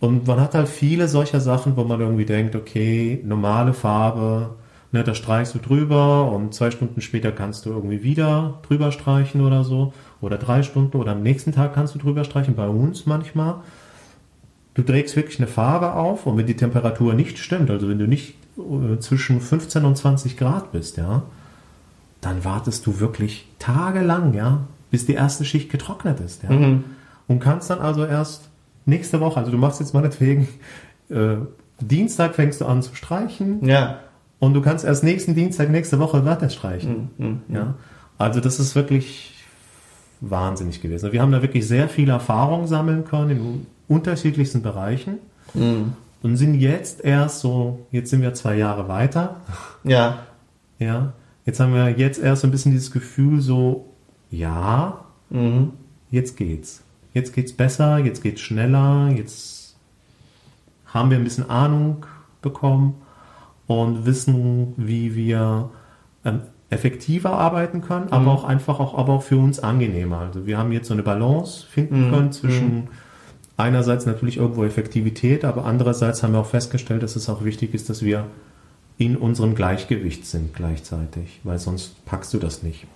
[0.00, 4.56] und man hat halt viele solcher Sachen, wo man irgendwie denkt, okay, normale Farbe,
[4.92, 9.40] ne, da streichst du drüber und zwei Stunden später kannst du irgendwie wieder drüber streichen
[9.40, 9.92] oder so.
[10.20, 12.54] Oder drei Stunden oder am nächsten Tag kannst du drüber streichen.
[12.54, 13.56] Bei uns manchmal.
[14.74, 18.06] Du trägst wirklich eine Farbe auf und wenn die Temperatur nicht stimmt, also wenn du
[18.06, 21.22] nicht äh, zwischen 15 und 20 Grad bist, ja,
[22.20, 26.50] dann wartest du wirklich tagelang, ja, bis die erste Schicht getrocknet ist, ja.
[27.26, 28.48] Und kannst dann also erst
[28.86, 30.46] nächste Woche, also du machst jetzt meinetwegen,
[31.10, 31.36] äh,
[31.80, 33.98] Dienstag fängst du an zu streichen Ja.
[34.40, 37.42] Und du kannst erst nächsten Dienstag, nächste Woche weiter streichen.
[37.48, 37.74] Ja.
[38.18, 39.34] Also das ist wirklich
[40.20, 41.12] wahnsinnig gewesen.
[41.12, 45.18] Wir haben da wirklich sehr viel Erfahrung sammeln können in unterschiedlichsten Bereichen
[45.54, 49.36] und sind jetzt erst so, jetzt sind wir zwei Jahre weiter,
[49.84, 50.18] Ja.
[50.78, 51.12] ja.
[51.46, 53.86] Jetzt haben wir jetzt erst so ein bisschen dieses Gefühl so,
[54.30, 55.04] ja,
[56.10, 56.82] jetzt geht's.
[57.14, 59.74] Jetzt geht's besser, jetzt geht's schneller, jetzt
[60.86, 62.04] haben wir ein bisschen Ahnung
[62.42, 62.94] bekommen
[63.68, 65.70] und wissen, wie wir
[66.24, 66.40] ähm,
[66.70, 70.18] effektiver arbeiten können, aber auch einfach auch, aber auch für uns angenehmer.
[70.18, 72.88] Also wir haben jetzt so eine Balance finden können zwischen
[73.56, 77.88] einerseits natürlich irgendwo Effektivität, aber andererseits haben wir auch festgestellt, dass es auch wichtig ist,
[77.88, 78.26] dass wir
[78.98, 82.86] in unserem Gleichgewicht sind gleichzeitig, weil sonst packst du das nicht.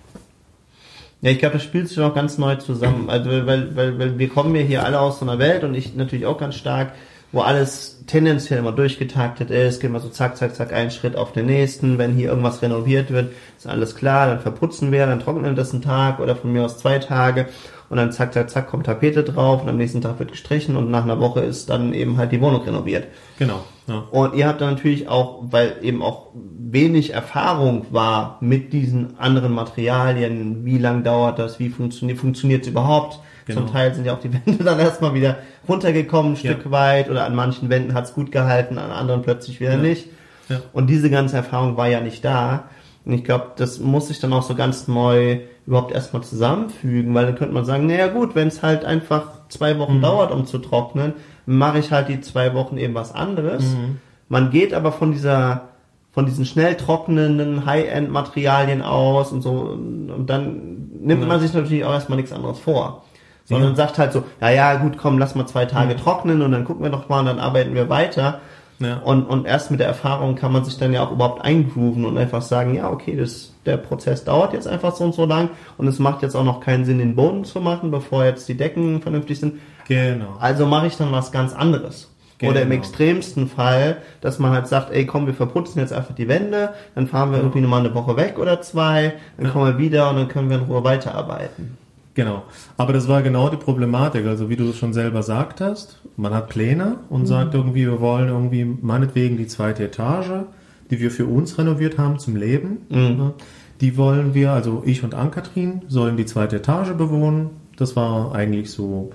[1.21, 3.09] Ja, ich glaube, das spielt sich auch ganz neu zusammen.
[3.09, 5.95] Also, weil, weil, weil wir kommen ja hier alle aus so einer Welt und ich
[5.95, 6.91] natürlich auch ganz stark,
[7.33, 11.33] wo alles tendenziell immer durchgetaktet ist, geht mal so zack, zack, zack, einen Schritt auf
[11.33, 11.97] den nächsten.
[11.97, 15.73] Wenn hier irgendwas renoviert wird, ist alles klar, dann verputzen wir, dann trocknen wir das
[15.73, 17.47] einen Tag oder von mir aus zwei Tage
[17.89, 20.91] und dann zack, zack, zack, kommt Tapete drauf und am nächsten Tag wird gestrichen und
[20.91, 23.07] nach einer Woche ist dann eben halt die Wohnung renoviert.
[23.39, 23.63] Genau.
[23.87, 24.03] Ja.
[24.11, 29.53] Und ihr habt dann natürlich auch, weil eben auch wenig Erfahrung war mit diesen anderen
[29.53, 33.19] Materialien, wie lang dauert das, wie funktioniert funktioniert es überhaupt.
[33.45, 33.61] Genau.
[33.61, 35.37] Zum Teil sind ja auch die Wände dann erstmal wieder
[35.67, 36.71] runtergekommen, ein Stück Ja.
[36.71, 40.07] weit, oder an manchen Wänden hat es gut gehalten, an anderen plötzlich wieder nicht.
[40.49, 40.61] Ja.
[40.73, 42.65] Und diese ganze Erfahrung war ja nicht da.
[43.05, 47.25] Und ich glaube, das muss sich dann auch so ganz neu überhaupt erstmal zusammenfügen, weil
[47.25, 50.01] dann könnte man sagen, naja gut, wenn es halt einfach zwei Wochen mhm.
[50.01, 51.13] dauert, um zu trocknen,
[51.45, 53.63] mache ich halt die zwei Wochen eben was anderes.
[53.63, 53.99] Mhm.
[54.29, 55.69] Man geht aber von dieser
[56.11, 61.27] von diesen schnell trocknenden High-End-Materialien aus und so und dann nimmt ja.
[61.27, 63.03] man sich natürlich auch erstmal nichts anderes vor.
[63.45, 63.75] Sondern ja.
[63.75, 65.97] sagt halt so, ja, ja, gut, komm, lass mal zwei Tage mhm.
[65.97, 68.39] trocknen und dann gucken wir doch mal und dann arbeiten wir weiter.
[68.79, 68.97] Ja.
[68.97, 72.17] Und, und erst mit der Erfahrung kann man sich dann ja auch überhaupt eingrooven und
[72.17, 75.87] einfach sagen, ja, okay, das, der Prozess dauert jetzt einfach so und so lang und
[75.87, 79.01] es macht jetzt auch noch keinen Sinn, den Boden zu machen, bevor jetzt die Decken
[79.01, 79.59] vernünftig sind.
[79.87, 80.35] Genau.
[80.39, 82.09] Also mache ich dann was ganz anderes.
[82.39, 82.51] Genau.
[82.51, 86.27] Oder im extremsten Fall, dass man halt sagt, ey komm, wir verputzen jetzt einfach die
[86.27, 89.51] Wände, dann fahren wir irgendwie nochmal eine Woche weg oder zwei, dann ja.
[89.51, 91.77] kommen wir wieder und dann können wir in Ruhe weiterarbeiten.
[92.15, 92.43] Genau.
[92.77, 94.25] Aber das war genau die Problematik.
[94.25, 97.25] Also wie du schon selber sagtest, man hat Pläne und mhm.
[97.25, 100.45] sagt irgendwie, wir wollen irgendwie meinetwegen die zweite Etage,
[100.91, 102.79] die wir für uns renoviert haben zum Leben.
[102.89, 103.17] Mhm.
[103.17, 103.33] Ne?
[103.81, 107.49] Die wollen wir, also ich und Ann-Kathrin, sollen die zweite Etage bewohnen.
[107.77, 109.11] Das war eigentlich so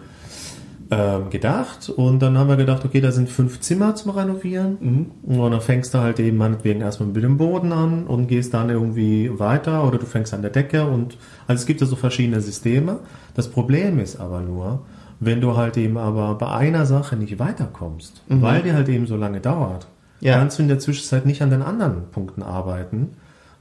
[0.91, 5.37] ähm, gedacht und dann haben wir gedacht, okay, da sind fünf Zimmer zum Renovieren mhm.
[5.37, 8.71] und dann fängst du halt eben meinetwegen erstmal mit dem Boden an und gehst dann
[8.71, 12.41] irgendwie weiter oder du fängst an der Decke und also es gibt ja so verschiedene
[12.41, 13.01] Systeme.
[13.35, 14.87] Das Problem ist aber nur,
[15.21, 18.41] wenn du halt eben aber bei einer Sache nicht weiterkommst, mhm.
[18.41, 19.89] weil die halt eben so lange dauert,
[20.21, 20.39] ja.
[20.39, 23.11] kannst du in der Zwischenzeit nicht an den anderen Punkten arbeiten,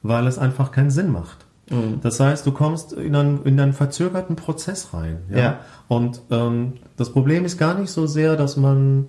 [0.01, 1.47] weil es einfach keinen Sinn macht.
[1.70, 1.99] Mhm.
[2.01, 5.20] Das heißt, du kommst in einen, in einen verzögerten Prozess rein.
[5.30, 5.38] Ja.
[5.38, 5.59] ja.
[5.88, 9.07] Und ähm, das Problem ist gar nicht so sehr, dass man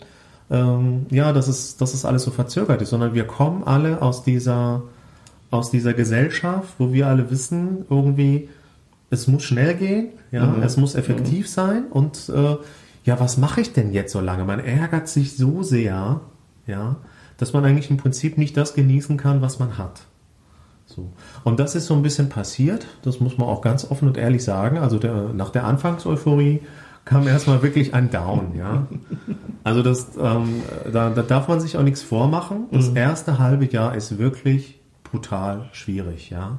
[0.51, 4.25] ähm, ja, dass es, dass es alles so verzögert ist, sondern wir kommen alle aus
[4.25, 4.83] dieser
[5.51, 8.51] aus dieser Gesellschaft, wo wir alle wissen, irgendwie,
[9.09, 10.63] es muss schnell gehen, ja, mhm.
[10.63, 11.51] es muss effektiv mhm.
[11.51, 12.57] sein und äh,
[13.05, 14.45] ja, was mache ich denn jetzt so lange?
[14.45, 16.21] Man ärgert sich so sehr,
[16.67, 16.97] ja,
[17.39, 20.03] dass man eigentlich im Prinzip nicht das genießen kann, was man hat.
[20.99, 21.13] So.
[21.45, 24.43] Und das ist so ein bisschen passiert, das muss man auch ganz offen und ehrlich
[24.43, 24.79] sagen.
[24.79, 26.61] Also der, nach der Anfangseuphorie
[27.05, 28.87] kam erstmal wirklich ein Down, ja.
[29.65, 32.67] Also das, ähm, da, da darf man sich auch nichts vormachen.
[32.71, 32.97] Das mhm.
[32.97, 36.59] erste halbe Jahr ist wirklich brutal schwierig, ja.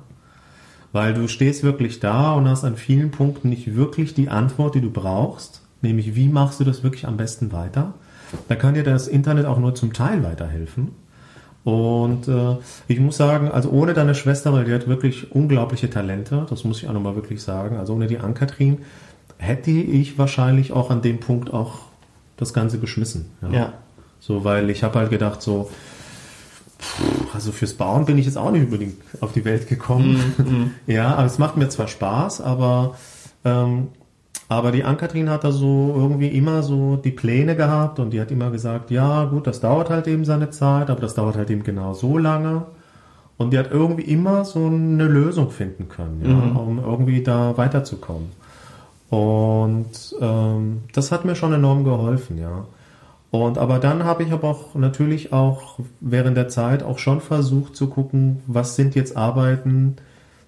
[0.91, 4.81] Weil du stehst wirklich da und hast an vielen Punkten nicht wirklich die Antwort, die
[4.81, 5.61] du brauchst.
[5.81, 7.93] Nämlich, wie machst du das wirklich am besten weiter?
[8.47, 10.89] Da kann dir das Internet auch nur zum Teil weiterhelfen.
[11.63, 12.55] Und äh,
[12.87, 16.81] ich muss sagen, also ohne deine Schwester, weil die hat wirklich unglaubliche Talente, das muss
[16.81, 18.79] ich auch nochmal wirklich sagen, also ohne die Ankatrin
[19.37, 21.79] hätte ich wahrscheinlich auch an dem Punkt auch
[22.37, 23.25] das Ganze geschmissen.
[23.41, 23.49] Ja.
[23.49, 23.73] ja.
[24.19, 25.69] So, weil ich habe halt gedacht, so,
[27.33, 30.33] also fürs Bauen bin ich jetzt auch nicht unbedingt auf die Welt gekommen.
[30.37, 30.71] Mm, mm.
[30.87, 32.95] ja, aber es macht mir zwar Spaß, aber
[33.45, 33.89] ähm,
[34.49, 38.31] aber die Ankatrin hat da so irgendwie immer so die Pläne gehabt und die hat
[38.31, 41.63] immer gesagt, ja gut, das dauert halt eben seine Zeit, aber das dauert halt eben
[41.63, 42.63] genau so lange.
[43.37, 46.57] Und die hat irgendwie immer so eine Lösung finden können, ja, mhm.
[46.57, 48.31] um irgendwie da weiterzukommen.
[49.11, 52.65] Und ähm, das hat mir schon enorm geholfen, ja.
[53.31, 57.75] Und aber dann habe ich aber auch natürlich auch während der Zeit auch schon versucht
[57.75, 59.97] zu gucken, was sind jetzt Arbeiten,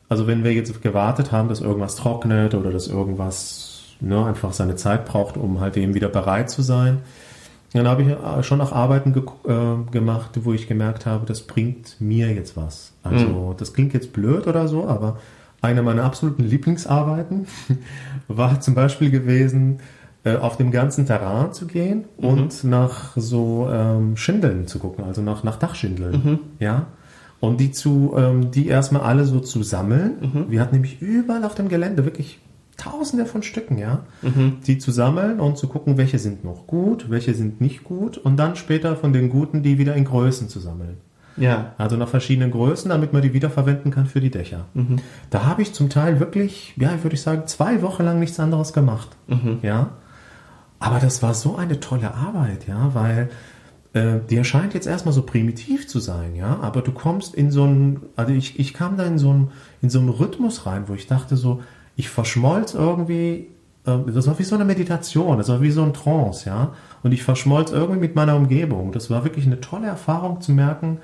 [0.10, 3.71] also wenn wir jetzt gewartet haben, dass irgendwas trocknet oder dass irgendwas
[4.02, 7.00] ne, einfach seine Zeit braucht, um halt eben wieder bereit zu sein.
[7.74, 11.42] Dann habe ich äh, schon auch Arbeiten ge äh, gemacht, wo ich gemerkt habe, das
[11.44, 12.92] bringt mir jetzt was.
[13.04, 13.58] Also mhm.
[13.58, 15.18] das klingt jetzt blöd oder so, aber
[15.62, 17.48] eine meiner absoluten Lieblingsarbeiten
[18.28, 19.80] war zum Beispiel gewesen,
[20.24, 22.28] äh, auf dem ganzen Terrain zu gehen mhm.
[22.28, 26.12] und nach so ähm, Schindeln zu gucken, also nach, nach Dachschindeln.
[26.12, 26.40] Mhm.
[26.60, 26.88] Ja.
[27.40, 30.18] Und die zu, ähm, die erstmal alle so zu sammeln.
[30.22, 30.46] Mhm.
[30.50, 32.40] Wir hatten nämlich überall auf dem Gelände wirklich
[32.78, 34.58] tausende von Stücken, ja, mhm.
[34.66, 38.38] die zu sammeln und zu gucken, welche sind noch gut, welche sind nicht gut und
[38.38, 40.98] dann später von den guten die wieder in Größen zu sammeln.
[41.38, 41.74] Ja.
[41.78, 44.66] Also nach verschiedenen Größen, damit man die wiederverwenden kann für die Dächer.
[44.74, 44.98] Mhm.
[45.30, 48.74] Da habe ich zum Teil wirklich, ja, würde ich sagen, zwei Wochen lang nichts anderes
[48.74, 49.10] gemacht.
[49.28, 49.60] Mhm.
[49.62, 49.92] Ja.
[50.80, 53.30] Aber das war so eine tolle Arbeit, ja, weil
[53.94, 57.64] äh, die erscheint jetzt erstmal so primitiv zu sein, ja, aber du kommst in so
[57.64, 59.52] einen, also ich, ich kam da in so einen,
[59.82, 61.62] in so einen Rhythmus rein, wo ich dachte so,
[62.02, 63.48] ich verschmolz irgendwie,
[63.86, 66.74] äh, das war wie so eine Meditation, das war wie so ein Trance, ja.
[67.04, 68.92] Und ich verschmolz irgendwie mit meiner Umgebung.
[68.92, 70.98] Das war wirklich eine tolle Erfahrung zu merken,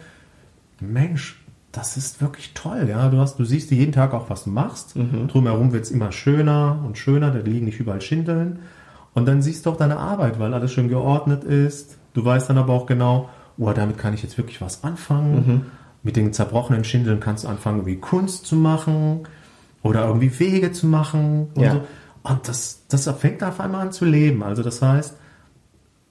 [0.79, 3.09] Mensch, das ist wirklich toll, ja.
[3.09, 4.95] Du hast, du siehst jeden Tag auch, was du machst.
[4.95, 5.27] Mhm.
[5.27, 8.59] Drumherum wird es immer schöner und schöner, da liegen nicht überall Schindeln.
[9.13, 11.97] Und dann siehst du auch deine Arbeit, weil alles schön geordnet ist.
[12.13, 13.29] Du weißt dann aber auch genau,
[13.59, 15.35] oh, damit kann ich jetzt wirklich was anfangen.
[15.35, 15.61] Mhm.
[16.01, 19.27] Mit den zerbrochenen Schindeln kannst du anfangen, wie Kunst zu machen
[19.88, 21.71] oder irgendwie Wege zu machen und ja.
[21.73, 21.81] so.
[22.23, 24.43] Und das, das fängt auf einmal an zu leben.
[24.43, 25.15] Also das heißt,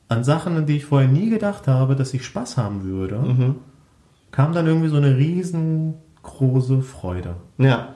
[0.08, 3.56] an Sachen, an die ich vorher nie gedacht habe, dass ich Spaß haben würde, mhm.
[4.30, 7.36] kam dann irgendwie so eine riesengroße große Freude.
[7.56, 7.94] Ja.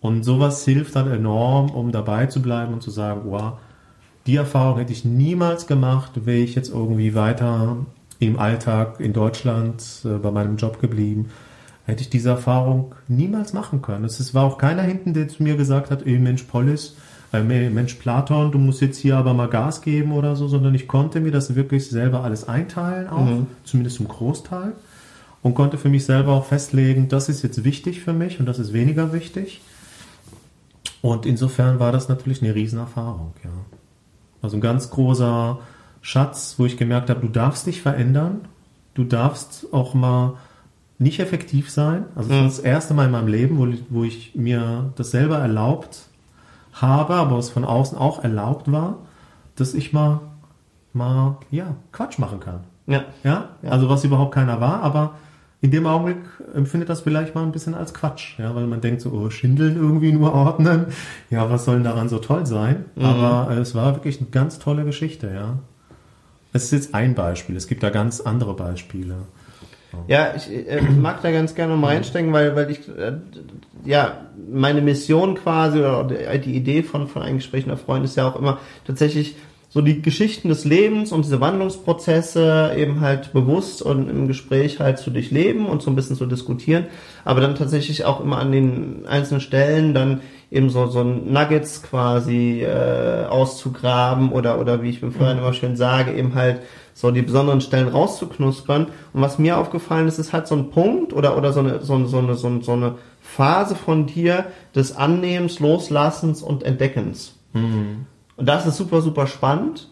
[0.00, 3.54] Und sowas hilft dann enorm, um dabei zu bleiben und zu sagen, wow,
[4.26, 7.76] die Erfahrung hätte ich niemals gemacht, wäre ich jetzt irgendwie weiter
[8.18, 11.30] im Alltag in Deutschland äh, bei meinem Job geblieben,
[11.86, 14.04] hätte ich diese Erfahrung niemals machen können.
[14.04, 16.96] Es war auch keiner hinten, der zu mir gesagt hat, ey Mensch Polis,
[17.32, 20.88] äh, Mensch Platon, du musst jetzt hier aber mal Gas geben oder so, sondern ich
[20.88, 23.46] konnte mir das wirklich selber alles einteilen, auch mhm.
[23.64, 24.72] zumindest zum Großteil,
[25.42, 28.58] und konnte für mich selber auch festlegen, das ist jetzt wichtig für mich und das
[28.58, 29.60] ist weniger wichtig.
[31.02, 33.50] Und insofern war das natürlich eine Riesenerfahrung, ja.
[34.40, 35.58] Also ein ganz großer
[36.00, 38.42] Schatz, wo ich gemerkt habe, du darfst dich verändern,
[38.94, 40.34] du darfst auch mal
[40.98, 42.04] nicht effektiv sein.
[42.14, 42.44] Also das, mhm.
[42.44, 46.08] das erste Mal in meinem Leben, wo, wo ich mir das selber erlaubt
[46.72, 48.98] habe, aber was von außen auch erlaubt war,
[49.56, 50.20] dass ich mal,
[50.92, 52.60] mal, ja, Quatsch machen kann.
[52.86, 53.04] Ja.
[53.22, 53.48] ja.
[53.62, 53.70] Ja?
[53.70, 55.14] Also was überhaupt keiner war, aber
[55.60, 56.18] in dem Augenblick
[56.54, 59.76] empfindet das vielleicht mal ein bisschen als Quatsch, ja, weil man denkt so, oh, Schindeln
[59.76, 60.86] irgendwie nur ordnen,
[61.30, 62.84] ja, was soll denn daran so toll sein?
[62.96, 63.04] Mhm.
[63.04, 65.58] Aber äh, es war wirklich eine ganz tolle Geschichte, ja.
[66.52, 69.16] Es ist jetzt ein Beispiel, es gibt da ganz andere Beispiele.
[70.06, 73.12] Ja, ich äh, mag da ganz gerne mal reinstecken, weil, weil ich, äh,
[73.84, 74.18] ja,
[74.50, 78.28] meine Mission quasi oder die Idee von, von einem Gespräch mit einer Freundin ist ja
[78.28, 79.36] auch immer tatsächlich
[79.74, 84.98] so die Geschichten des Lebens und diese Wandlungsprozesse eben halt bewusst und im Gespräch halt
[84.98, 86.86] zu durchleben und so ein bisschen zu diskutieren,
[87.24, 90.20] aber dann tatsächlich auch immer an den einzelnen Stellen dann
[90.54, 95.42] eben so, so Nuggets quasi äh, auszugraben oder, oder wie ich mir vorhin mhm.
[95.42, 96.60] immer schön sage, eben halt
[96.94, 98.86] so die besonderen Stellen rauszuknuspern.
[99.12, 101.94] Und was mir aufgefallen ist, ist halt so ein Punkt oder, oder so eine, so,
[101.94, 104.46] eine, so, eine, so, eine, so eine Phase von dir
[104.76, 107.34] des Annehmens, Loslassens und Entdeckens.
[107.52, 108.06] Mhm.
[108.36, 109.88] Und das ist super, super spannend,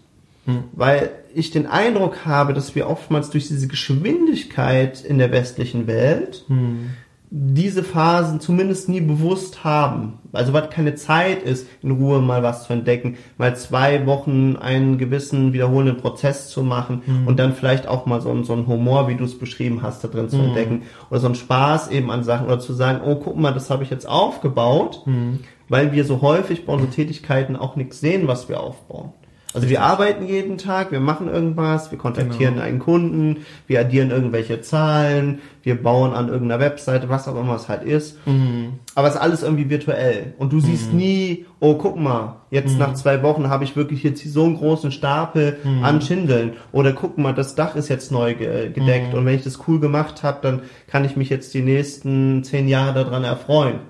[0.47, 0.65] hm.
[0.73, 6.45] weil ich den Eindruck habe, dass wir oftmals durch diese Geschwindigkeit in der westlichen Welt
[6.49, 6.91] hm.
[7.35, 10.19] Diese Phasen zumindest nie bewusst haben.
[10.33, 14.99] Also weil keine Zeit ist, in Ruhe mal was zu entdecken, mal zwei Wochen einen
[14.99, 17.27] gewissen wiederholenden Prozess zu machen hm.
[17.27, 20.05] und dann vielleicht auch mal so, einen, so einen Humor, wie du es beschrieben hast,
[20.05, 20.49] da drin zu hm.
[20.49, 20.83] entdecken.
[21.11, 23.83] Oder so einen Spaß eben an Sachen oder zu sagen, oh, guck mal, das habe
[23.83, 25.39] ich jetzt aufgebaut hm
[25.73, 29.15] weil wir so häufig bei unseren Tätigkeiten auch nichts sehen, was wir aufbauen.
[29.55, 32.67] Also wir arbeiten jeden Tag, wir machen irgendwas, wir kontaktieren genau.
[32.67, 37.69] einen Kunden, wir addieren irgendwelche Zahlen, wir bauen an irgendeiner Webseite, was auch immer es
[37.69, 38.27] halt ist.
[38.27, 38.75] Mhm.
[38.95, 40.35] Aber es ist alles irgendwie virtuell.
[40.39, 40.99] Und du siehst mhm.
[40.99, 42.79] nie, oh, guck mal, jetzt mhm.
[42.79, 45.85] nach zwei Wochen habe ich wirklich jetzt so einen großen Stapel mhm.
[45.85, 46.55] an Schindeln.
[46.73, 49.13] Oder guck mal, das Dach ist jetzt neu gedeckt.
[49.13, 49.19] Mhm.
[49.19, 52.69] Und wenn ich das cool gemacht habe, dann kann ich mich jetzt die nächsten zehn
[52.69, 53.81] Jahre daran erfreuen.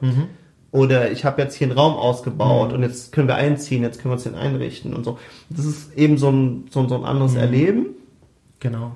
[0.73, 2.77] Oder ich habe jetzt hier einen Raum ausgebaut mhm.
[2.77, 5.18] und jetzt können wir einziehen, jetzt können wir uns den einrichten und so.
[5.51, 7.41] Das ist eben so ein, so, so ein anderes mhm.
[7.41, 7.87] Erleben.
[8.59, 8.93] Genau.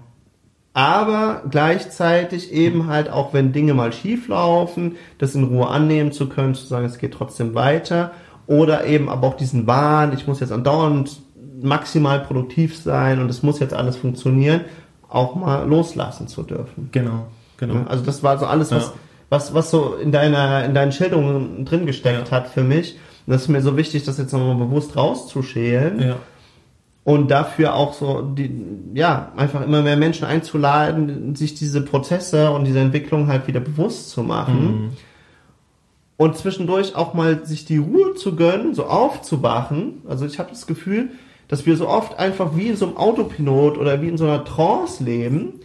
[0.72, 6.31] Aber gleichzeitig eben halt auch, wenn Dinge mal schief laufen, das in Ruhe annehmen zu
[6.31, 8.12] können, zu sagen, es geht trotzdem weiter.
[8.47, 11.20] Oder eben aber auch diesen Wahn, ich muss jetzt andauernd
[11.61, 14.62] maximal produktiv sein und es muss jetzt alles funktionieren,
[15.09, 16.89] auch mal loslassen zu dürfen.
[16.93, 17.27] Genau,
[17.59, 17.85] genau.
[17.89, 18.93] Also das war so alles, was, ja
[19.29, 22.37] was, was so in deiner, in deinen Schilderungen drin gesteckt ja.
[22.37, 22.97] hat für mich.
[23.27, 26.01] Und das ist mir so wichtig, das jetzt nochmal bewusst rauszuschälen.
[26.01, 26.16] Ja.
[27.03, 28.51] Und dafür auch so, die,
[28.95, 34.11] ja, einfach immer mehr Menschen einzuladen, sich diese Prozesse und diese Entwicklung halt wieder bewusst
[34.11, 34.64] zu machen.
[34.64, 34.91] Mhm.
[36.16, 40.03] Und zwischendurch auch mal sich die Ruhe zu gönnen, so aufzuwachen.
[40.09, 41.11] Also ich habe das Gefühl,
[41.47, 44.45] dass wir so oft einfach wie in so einem Autopilot oder wie in so einer
[44.45, 45.61] Trance leben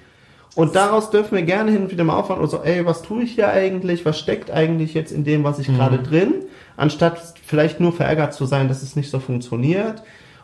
[0.55, 3.23] und daraus dürfen wir gerne hin und wieder mal aufwachen und so, ey, was tue
[3.23, 4.05] ich hier eigentlich?
[4.05, 5.77] Was steckt eigentlich jetzt in dem, was ich mhm.
[5.77, 6.33] gerade drin?
[6.75, 10.03] Anstatt vielleicht nur verärgert zu sein, dass es nicht so funktioniert.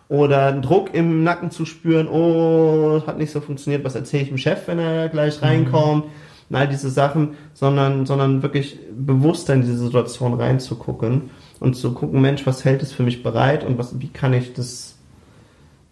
[0.10, 4.30] Oder einen Druck im Nacken zu spüren, oh, hat nicht so funktioniert, was erzähle ich
[4.30, 5.48] dem Chef, wenn er gleich mhm.
[5.48, 6.06] reinkommt?
[6.06, 6.12] Mhm.
[6.50, 11.30] Und all diese Sachen, sondern, sondern wirklich bewusster in diese Situation reinzugucken
[11.60, 14.54] und zu gucken, Mensch, was hält es für mich bereit und was, wie kann ich
[14.54, 14.97] das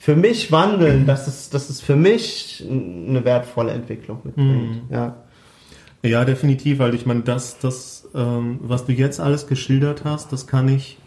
[0.06, 4.88] für mich wandeln, dass es, dass es für mich eine wertvolle Entwicklung mitbringt.
[4.88, 4.94] Mhm.
[4.94, 5.16] Ja.
[6.04, 10.46] ja, definitiv, weil ich meine, das, das, ähm, was du jetzt alles geschildert hast, das
[10.46, 11.00] kann ich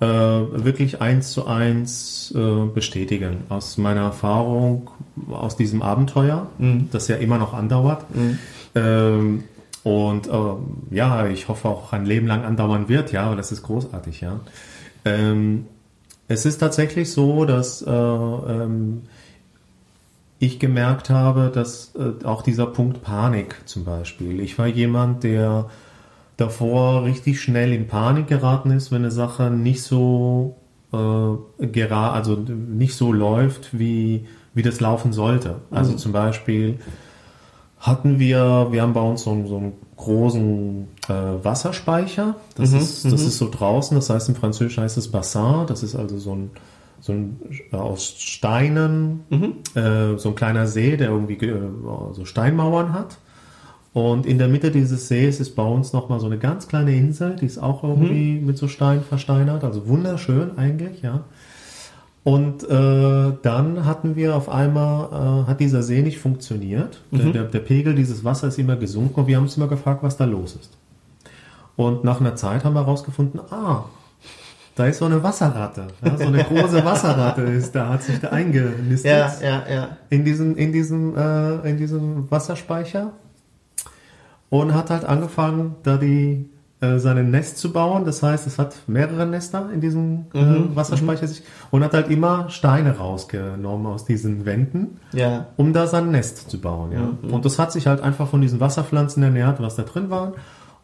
[0.00, 3.38] äh, wirklich eins zu eins äh, bestätigen.
[3.48, 4.90] Aus meiner Erfahrung,
[5.30, 6.90] aus diesem Abenteuer, mhm.
[6.92, 8.04] das ja immer noch andauert.
[8.14, 8.38] Mhm.
[8.74, 9.44] Ähm,
[9.82, 13.62] und äh, ja, ich hoffe auch ein Leben lang andauern wird, ja, aber das ist
[13.62, 14.40] großartig, ja.
[15.06, 15.64] Ähm,
[16.30, 19.02] es ist tatsächlich so, dass äh, ähm,
[20.38, 24.38] ich gemerkt habe, dass äh, auch dieser Punkt Panik zum Beispiel.
[24.38, 25.68] Ich war jemand, der
[26.36, 30.56] davor richtig schnell in Panik geraten ist, wenn eine Sache nicht so
[30.92, 34.24] äh, gerade, also nicht so läuft, wie,
[34.54, 35.56] wie das laufen sollte.
[35.72, 35.98] Also mhm.
[35.98, 36.78] zum Beispiel
[37.80, 41.12] hatten wir, wir haben bei uns so, so einen großen äh,
[41.44, 42.34] Wasserspeicher.
[42.56, 45.66] Das, Mhm, ist, das ist so draußen, das heißt im Französischen heißt es Bassin.
[45.66, 46.50] Das ist also so ein,
[47.00, 47.40] so ein
[47.72, 49.52] äh, aus Steinen, Mhm.
[49.74, 51.58] äh, so ein kleiner See, der irgendwie äh,
[52.12, 53.18] so Steinmauern hat.
[53.92, 57.34] Und in der Mitte dieses Sees ist bei uns nochmal so eine ganz kleine Insel,
[57.36, 59.64] die ist auch irgendwie mit so Stein versteinert.
[59.64, 61.24] Also wunderschön eigentlich, ja.
[62.22, 67.02] Und äh, dann hatten wir auf einmal, äh, hat dieser See nicht funktioniert.
[67.10, 70.02] Der, der, der Pegel dieses Wassers ist immer gesunken und wir haben uns immer gefragt,
[70.02, 70.76] was da los ist.
[71.76, 73.84] Und nach einer Zeit haben wir herausgefunden, ah,
[74.76, 75.86] da ist so eine Wasserratte.
[76.04, 79.96] Ja, so eine große Wasserratte ist da, hat sich da eingenistet Ja, ja, ja.
[80.10, 83.12] in diesem, in diesem, äh, in diesem Wasserspeicher
[84.50, 86.49] und hat halt angefangen, da die
[86.80, 88.04] äh, sein Nest zu bauen.
[88.04, 92.48] Das heißt, es hat mehrere Nester in diesem äh, Wasserspeicher sich und hat halt immer
[92.48, 95.46] Steine rausgenommen aus diesen Wänden, Ja.
[95.56, 96.92] um da sein Nest zu bauen.
[96.92, 97.30] Ja.
[97.30, 100.32] Und das hat sich halt einfach von diesen Wasserpflanzen ernährt, was da drin waren.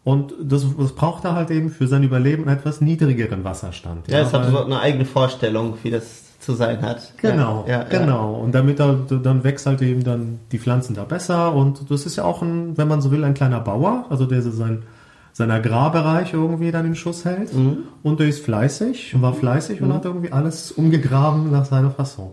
[0.04, 4.06] Und das, das braucht er halt eben für sein Überleben einen etwas niedrigeren Wasserstand.
[4.08, 7.12] Ja, es hat so eine eigene Vorstellung, wie das zu sein hat.
[7.20, 8.34] Genau, ja, ja, genau.
[8.34, 11.52] Und damit er, dann wächst halt eben dann die Pflanzen da besser.
[11.54, 14.42] Und das ist ja auch ein, wenn man so will, ein kleiner Bauer, also der
[14.42, 14.84] so sein,
[15.36, 17.52] sein Agrarbereich irgendwie dann in Schuss hält.
[17.54, 17.80] Mhm.
[18.02, 22.30] Und der ist fleißig, war fleißig und hat irgendwie alles umgegraben nach seiner Fasson.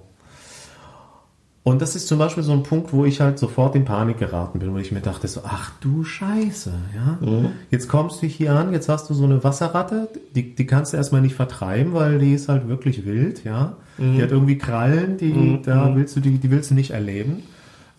[1.63, 4.59] Und das ist zum Beispiel so ein Punkt, wo ich halt sofort in Panik geraten
[4.59, 7.17] bin, wo ich mir dachte so, ach du Scheiße, ja.
[7.71, 10.97] Jetzt kommst du hier an, jetzt hast du so eine Wasserratte, die, die kannst du
[10.97, 13.75] erstmal nicht vertreiben, weil die ist halt wirklich wild, ja.
[13.97, 17.43] Die hat irgendwie Krallen, die, da willst du, die, die willst du nicht erleben.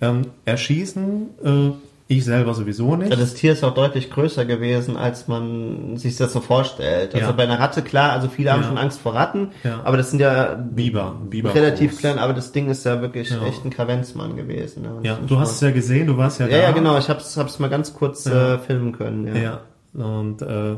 [0.01, 1.71] Ähm, erschießen, äh,
[2.19, 3.13] ich selber sowieso nicht.
[3.13, 7.15] Das Tier ist auch deutlich größer gewesen, als man sich das so vorstellt.
[7.15, 7.33] Also Ja.
[7.33, 8.69] bei einer Ratte, klar, also viele haben Ja.
[8.69, 9.81] schon Angst vor Ratten, Ja.
[9.85, 11.55] aber das sind ja Biber, Biber.
[11.55, 12.01] relativ groß.
[12.01, 14.83] klein, aber das Ding ist ja wirklich echt ein Kravenzmann gewesen.
[14.83, 14.91] Ne?
[15.03, 16.63] Ja, du hast es ja gesehen, du warst ja, Ja, da.
[16.65, 19.29] ja, genau, ich hab's, hab's mal ganz kurz äh, filmen können.
[19.37, 19.61] Ja.
[19.95, 20.77] Und äh,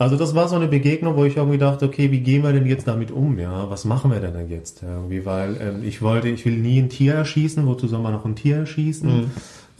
[0.00, 2.66] also das war so eine Begegnung, wo ich irgendwie dachte, okay, wie gehen wir denn
[2.66, 3.36] jetzt damit um?
[3.38, 5.26] Ja, was machen wir denn dann jetzt irgendwie?
[5.26, 8.36] Weil ähm, ich wollte, ich will nie ein Tier erschießen, wozu soll man noch ein
[8.36, 9.30] Tier erschießen?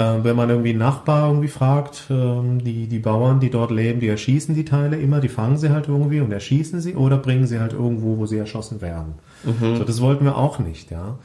[0.01, 3.99] Ähm, wenn man irgendwie einen Nachbar irgendwie fragt, ähm, die, die Bauern, die dort leben,
[3.99, 7.49] die erschießen die Teile immer, die fangen sie halt irgendwie und erschießen sie oder bringen
[7.49, 9.14] sie halt irgendwo, wo sie erschossen werden.
[9.78, 11.18] So, das wollten wir auch nicht, ja.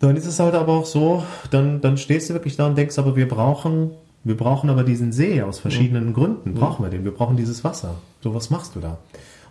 [0.00, 2.98] Dann ist es halt aber auch so, dann, dann stehst du wirklich da und denkst,
[2.98, 3.90] aber wir brauchen,
[4.22, 7.96] wir brauchen aber diesen See aus verschiedenen Gründen, brauchen wir den, wir brauchen dieses Wasser.
[8.22, 8.96] So, was machst du da?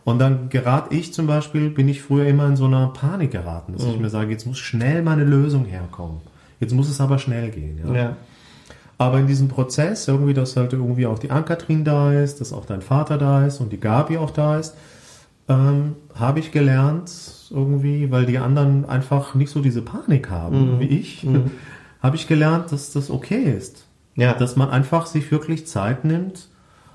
[0.06, 3.74] Und dann gerate ich zum Beispiel, bin ich früher immer in so einer Panik geraten,
[3.74, 6.18] dass ich mir sage, jetzt muss schnell mal eine Lösung herkommen.
[6.64, 7.80] Jetzt muss es aber schnell gehen.
[7.86, 7.94] Ja?
[7.94, 8.16] Ja.
[8.98, 12.66] Aber in diesem Prozess, irgendwie, dass halt irgendwie auch die Ankatrin da ist, dass auch
[12.66, 14.76] dein Vater da ist und die Gabi auch da ist,
[15.50, 17.12] ähm, habe ich gelernt,
[17.50, 21.28] irgendwie, weil die anderen einfach nicht so diese Panik haben wie ich,
[22.02, 23.86] habe ich gelernt, dass das okay ist.
[24.16, 24.34] Ja.
[24.34, 26.48] Dass man einfach sich wirklich Zeit nimmt,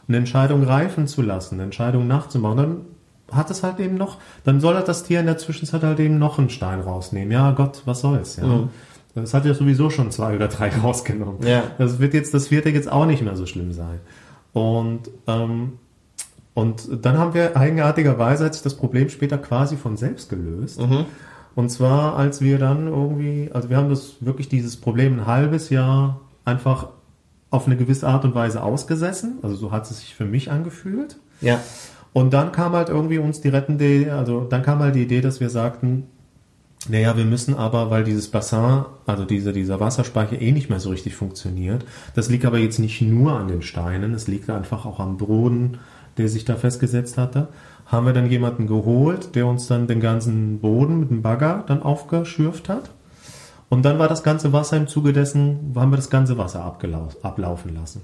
[0.06, 2.56] eine Entscheidung reifen zu lassen, eine Entscheidung nachzumachen.
[2.56, 2.76] Dann
[3.30, 6.38] hat es halt eben noch, dann soll das Tier in der Zwischenzeit halt eben noch
[6.38, 7.30] einen Stein rausnehmen.
[7.30, 8.68] Ja, Gott, was soll's, ja.
[9.20, 11.46] Das hat ja sowieso schon zwei oder drei rausgenommen.
[11.46, 11.62] Ja.
[11.78, 14.00] Das wird jetzt, das ja jetzt auch nicht mehr so schlimm sein.
[14.52, 15.74] Und, ähm,
[16.54, 20.80] und dann haben wir eigenartigerweise hat sich das Problem später quasi von selbst gelöst.
[21.54, 25.70] Und zwar, als wir dann irgendwie, also wir haben das wirklich dieses Problem ein halbes
[25.70, 26.88] Jahr einfach
[27.50, 29.38] auf eine gewisse Art und Weise ausgesessen.
[29.42, 31.18] Also so hat es sich für mich angefühlt.
[31.40, 31.60] Ja.
[32.12, 35.20] Und dann kam halt irgendwie uns die rettende, Idee, also dann kam halt die Idee,
[35.20, 36.06] dass wir sagten,
[36.88, 40.90] naja, wir müssen aber, weil dieses Bassin, also dieser, dieser Wasserspeicher eh nicht mehr so
[40.90, 45.00] richtig funktioniert, das liegt aber jetzt nicht nur an den Steinen, es liegt einfach auch
[45.00, 45.78] am Boden,
[46.18, 47.48] der sich da festgesetzt hatte,
[47.86, 51.82] haben wir dann jemanden geholt, der uns dann den ganzen Boden mit dem Bagger dann
[51.82, 52.90] aufgeschürft hat.
[53.70, 56.64] Und dann war das ganze Wasser im Zuge dessen, haben wir das ganze Wasser
[57.22, 58.02] ablaufen lassen.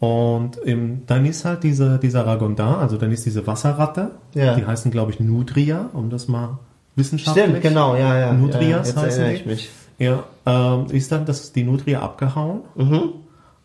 [0.00, 4.54] Und im, dann ist halt diese, dieser Ragondin, also dann ist diese Wasserratte, Ja.
[4.56, 6.58] die heißen glaube ich Nutria, um das mal
[6.96, 7.44] wissenschaftlich.
[7.44, 8.32] Stimmt, genau, ja, ja.
[8.32, 8.94] Nutrias ja.
[8.94, 9.70] Jetzt heißen ich mich.
[9.98, 12.62] Ja, ähm, ist dann das, die Nutria abgehauen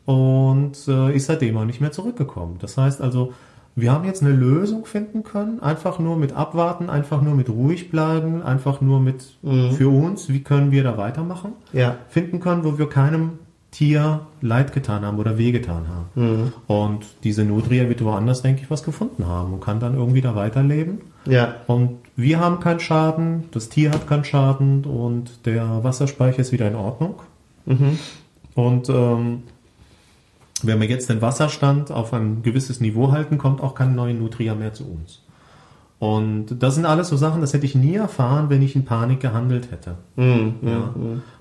[0.05, 2.57] und äh, ist seitdem auch nicht mehr zurückgekommen.
[2.59, 3.33] Das heißt also,
[3.75, 7.91] wir haben jetzt eine Lösung finden können, einfach nur mit abwarten, einfach nur mit ruhig
[7.91, 11.95] bleiben, einfach nur mit für uns, wie können wir da weitermachen, Ja.
[12.09, 13.33] finden können, wo wir keinem
[13.69, 16.53] Tier Leid getan haben oder wehgetan haben.
[16.65, 20.33] Und diese Nutria wird woanders, denke ich, was gefunden haben und kann dann irgendwie da
[20.35, 21.01] weiterleben.
[21.29, 21.55] Ja.
[21.67, 26.67] Und wir haben keinen Schaden, das Tier hat keinen Schaden und der Wasserspeicher ist wieder
[26.67, 27.15] in Ordnung.
[28.55, 29.43] Und ähm,
[30.63, 34.55] wenn wir jetzt den Wasserstand auf ein gewisses Niveau halten, kommt auch kein neuer Nutria
[34.55, 35.21] mehr zu uns.
[35.99, 39.19] Und das sind alles so Sachen, das hätte ich nie erfahren, wenn ich in Panik
[39.19, 39.95] gehandelt hätte.
[40.61, 40.93] ja.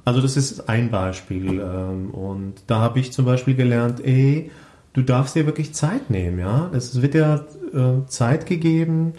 [0.05, 1.61] Also das ist ein Beispiel.
[1.61, 4.51] ähm, Und da habe ich zum Beispiel gelernt, ey,
[4.95, 6.71] du darfst dir wirklich Zeit nehmen, ja.
[6.73, 7.37] Es wird ja
[7.75, 9.13] äh, Zeit gegeben.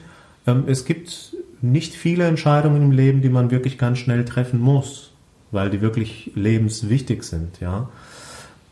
[0.48, 5.12] Ähm, es gibt nicht viele Entscheidungen im Leben, die man wirklich ganz schnell treffen muss,
[5.52, 7.89] weil die wirklich lebenswichtig sind, ja.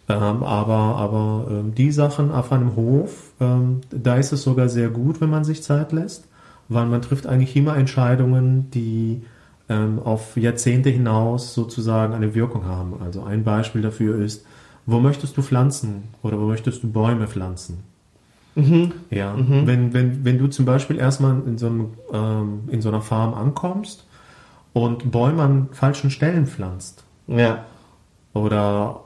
[0.07, 4.89] Ähm, aber aber ähm, die Sachen auf einem Hof, ähm, da ist es sogar sehr
[4.89, 6.27] gut, wenn man sich Zeit lässt,
[6.69, 9.23] weil man trifft eigentlich immer Entscheidungen, die
[9.67, 13.01] ähm, auf Jahrzehnte hinaus sozusagen eine Wirkung haben.
[13.03, 14.45] Also ein Beispiel dafür ist,
[14.85, 17.94] wo möchtest du pflanzen oder wo möchtest du Bäume pflanzen?
[18.55, 18.93] Mhm.
[19.09, 19.67] Ja, mhm.
[19.67, 23.33] Wenn, wenn, wenn du zum Beispiel erstmal in so, einem, ähm, in so einer Farm
[23.33, 24.05] ankommst
[24.73, 27.03] und Bäume an falschen Stellen pflanzt.
[27.27, 27.65] Ja.
[28.33, 29.01] Oder,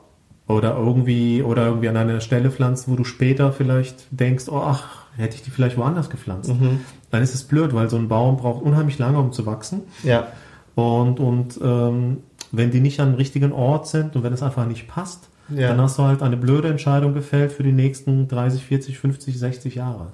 [0.46, 5.06] oder irgendwie, oder irgendwie an einer Stelle pflanzt, wo du später vielleicht denkst, oh, ach,
[5.16, 6.50] hätte ich die vielleicht woanders gepflanzt.
[6.50, 6.80] Mhm.
[7.10, 9.82] Dann ist es blöd, weil so ein Baum braucht unheimlich lange, um zu wachsen.
[10.02, 10.28] Ja.
[10.74, 12.18] Und, und ähm,
[12.52, 15.68] wenn die nicht an dem richtigen Ort sind und wenn es einfach nicht passt, ja.
[15.68, 19.74] dann hast du halt eine blöde Entscheidung gefällt für die nächsten 30, 40, 50, 60
[19.74, 20.08] Jahre.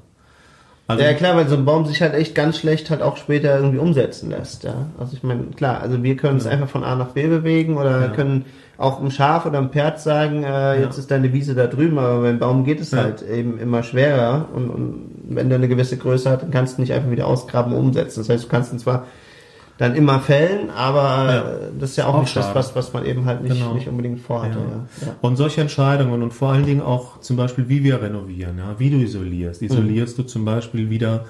[0.89, 3.57] Also ja klar, weil so ein Baum sich halt echt ganz schlecht halt auch später
[3.57, 4.87] irgendwie umsetzen lässt, ja.
[4.99, 6.53] Also ich meine, klar, also wir können es ja.
[6.53, 8.09] einfach von A nach B bewegen oder ja.
[8.09, 8.45] können
[8.79, 12.23] auch einem Schaf oder einem Pferd sagen, äh, jetzt ist deine Wiese da drüben, aber
[12.23, 16.31] beim Baum geht es halt eben immer schwerer und, und wenn der eine gewisse Größe
[16.31, 18.21] hat, dann kannst du nicht einfach wieder ausgraben und umsetzen.
[18.21, 19.07] Das heißt, du kannst ihn zwar
[19.79, 21.45] dann immer fällen, aber ja.
[21.79, 22.47] das ist ja auch, auch nicht schade.
[22.55, 23.75] das, was, was man eben halt nicht, genau.
[23.75, 24.59] nicht unbedingt vorhatte.
[24.59, 25.07] Ja.
[25.07, 25.15] Ja.
[25.21, 28.91] Und solche Entscheidungen und vor allen Dingen auch zum Beispiel, wie wir renovieren, ja, wie
[28.91, 29.61] du isolierst.
[29.61, 30.23] Isolierst mhm.
[30.23, 31.27] du zum Beispiel wieder,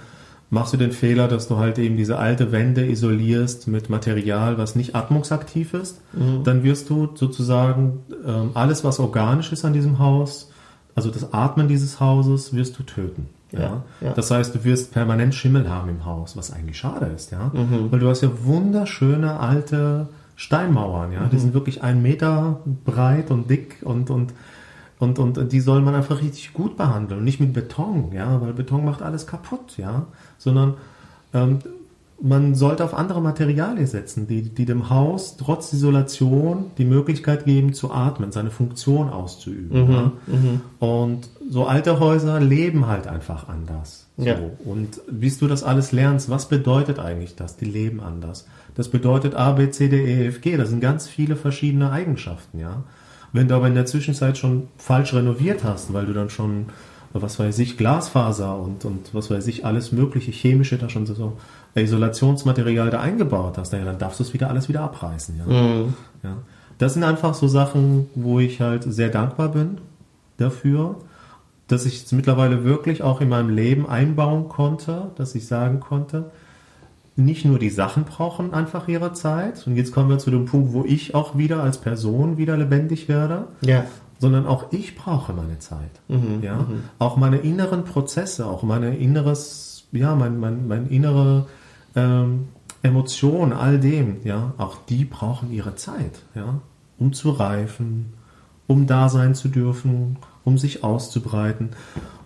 [0.48, 4.76] machst du den Fehler, dass du halt eben diese alte Wände isolierst mit Material, was
[4.76, 6.44] nicht atmungsaktiv ist, mhm.
[6.44, 10.52] dann wirst du sozusagen ähm, alles, was organisch ist an diesem Haus,
[10.94, 13.28] also das Atmen dieses Hauses, wirst du töten.
[13.52, 14.12] Ja, ja.
[14.12, 17.50] Das heißt, du wirst permanent Schimmel haben im Haus, was eigentlich schade ist, ja.
[17.54, 17.90] Mhm.
[17.90, 21.20] Weil du hast ja wunderschöne alte Steinmauern, ja.
[21.20, 21.30] Mhm.
[21.30, 24.34] Die sind wirklich einen Meter breit und dick und, und,
[24.98, 27.22] und, und die soll man einfach richtig gut behandeln.
[27.22, 30.06] Nicht mit Beton, ja, weil Beton macht alles kaputt, ja.
[30.38, 30.74] Sondern
[31.32, 31.60] ähm,
[32.20, 37.74] man sollte auf andere Materialien setzen, die, die dem Haus trotz Isolation die Möglichkeit geben
[37.74, 39.86] zu atmen, seine Funktion auszuüben.
[39.86, 40.12] Mhm, ja?
[40.26, 40.60] mhm.
[40.78, 44.06] Und so alte Häuser leben halt einfach anders.
[44.16, 44.24] So.
[44.24, 44.36] Ja.
[44.64, 47.56] Und bis du das alles lernst, was bedeutet eigentlich das?
[47.56, 48.46] Die leben anders.
[48.74, 50.56] Das bedeutet A, B, C, D, E, F, G.
[50.56, 52.84] Das sind ganz viele verschiedene Eigenschaften, ja.
[53.32, 56.66] Wenn du aber in der Zwischenzeit schon falsch renoviert hast, weil du dann schon,
[57.12, 61.36] was weiß ich, Glasfaser und, und was weiß ich, alles mögliche chemische da schon so
[61.82, 65.36] Isolationsmaterial da eingebaut hast, dann darfst du es wieder alles wieder abreißen.
[65.38, 65.46] Ja?
[65.46, 65.94] Mhm.
[66.22, 66.36] ja.
[66.78, 69.78] Das sind einfach so Sachen, wo ich halt sehr dankbar bin
[70.36, 70.96] dafür,
[71.68, 76.30] dass ich es mittlerweile wirklich auch in meinem Leben einbauen konnte, dass ich sagen konnte,
[77.16, 79.66] nicht nur die Sachen brauchen einfach ihre Zeit.
[79.66, 83.08] Und jetzt kommen wir zu dem Punkt, wo ich auch wieder als Person wieder lebendig
[83.08, 83.46] werde.
[83.62, 83.86] Ja.
[84.18, 85.90] Sondern auch ich brauche meine Zeit.
[86.08, 86.56] Mhm, ja.
[86.56, 86.84] Mhm.
[86.98, 91.46] Auch meine inneren Prozesse, auch meine inneres, ja, mein, mein, mein innere
[91.96, 92.48] ähm,
[92.82, 96.60] Emotionen, all dem, ja, auch die brauchen ihre Zeit, ja,
[96.98, 98.12] um zu reifen,
[98.66, 101.70] um da sein zu dürfen, um sich auszubreiten.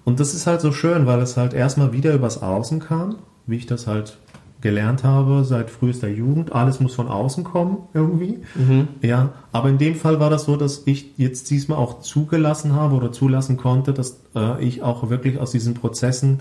[0.04, 3.16] Und das ist halt so schön, weil es halt erstmal wieder übers Außen kam,
[3.46, 4.18] wie ich das halt
[4.60, 6.52] gelernt habe seit frühester Jugend.
[6.52, 8.40] Alles muss von außen kommen irgendwie.
[8.54, 8.88] Mhm.
[9.00, 12.94] Ja, aber in dem Fall war das so, dass ich jetzt diesmal auch zugelassen habe
[12.94, 16.40] oder zulassen konnte, dass äh, ich auch wirklich aus diesen Prozessen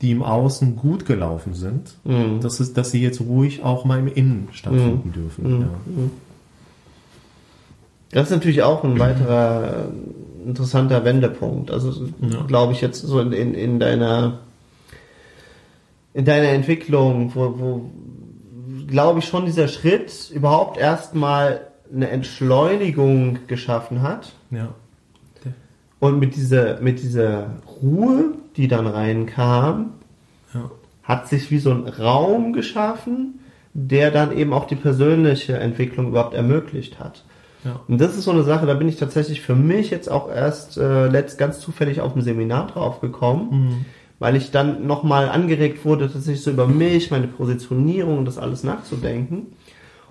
[0.00, 2.40] die im Außen gut gelaufen sind, mhm.
[2.40, 5.12] dass, es, dass sie jetzt ruhig auch mal im Innen stattfinden mhm.
[5.12, 5.44] dürfen.
[5.44, 5.60] Mhm.
[5.60, 5.68] Ja.
[5.86, 6.10] Mhm.
[8.12, 9.88] Das ist natürlich auch ein weiterer
[10.44, 11.70] interessanter Wendepunkt.
[11.70, 12.42] Also ja.
[12.46, 14.40] glaube ich jetzt so in, in, in deiner
[16.12, 17.90] in deiner Entwicklung, wo, wo
[18.88, 21.60] glaube ich schon dieser Schritt überhaupt erstmal
[21.92, 24.32] eine Entschleunigung geschaffen hat.
[24.50, 24.74] Ja.
[26.00, 27.50] Und mit dieser, mit dieser
[27.82, 29.92] Ruhe, die dann reinkam,
[30.54, 30.70] ja.
[31.02, 33.40] hat sich wie so ein Raum geschaffen,
[33.74, 37.24] der dann eben auch die persönliche Entwicklung überhaupt ermöglicht hat.
[37.64, 37.80] Ja.
[37.86, 40.78] Und das ist so eine Sache, da bin ich tatsächlich für mich jetzt auch erst
[40.78, 43.84] äh, letzt ganz zufällig auf dem Seminar drauf gekommen, mhm.
[44.18, 48.64] weil ich dann nochmal angeregt wurde, tatsächlich so über mich, meine Positionierung und das alles
[48.64, 49.48] nachzudenken.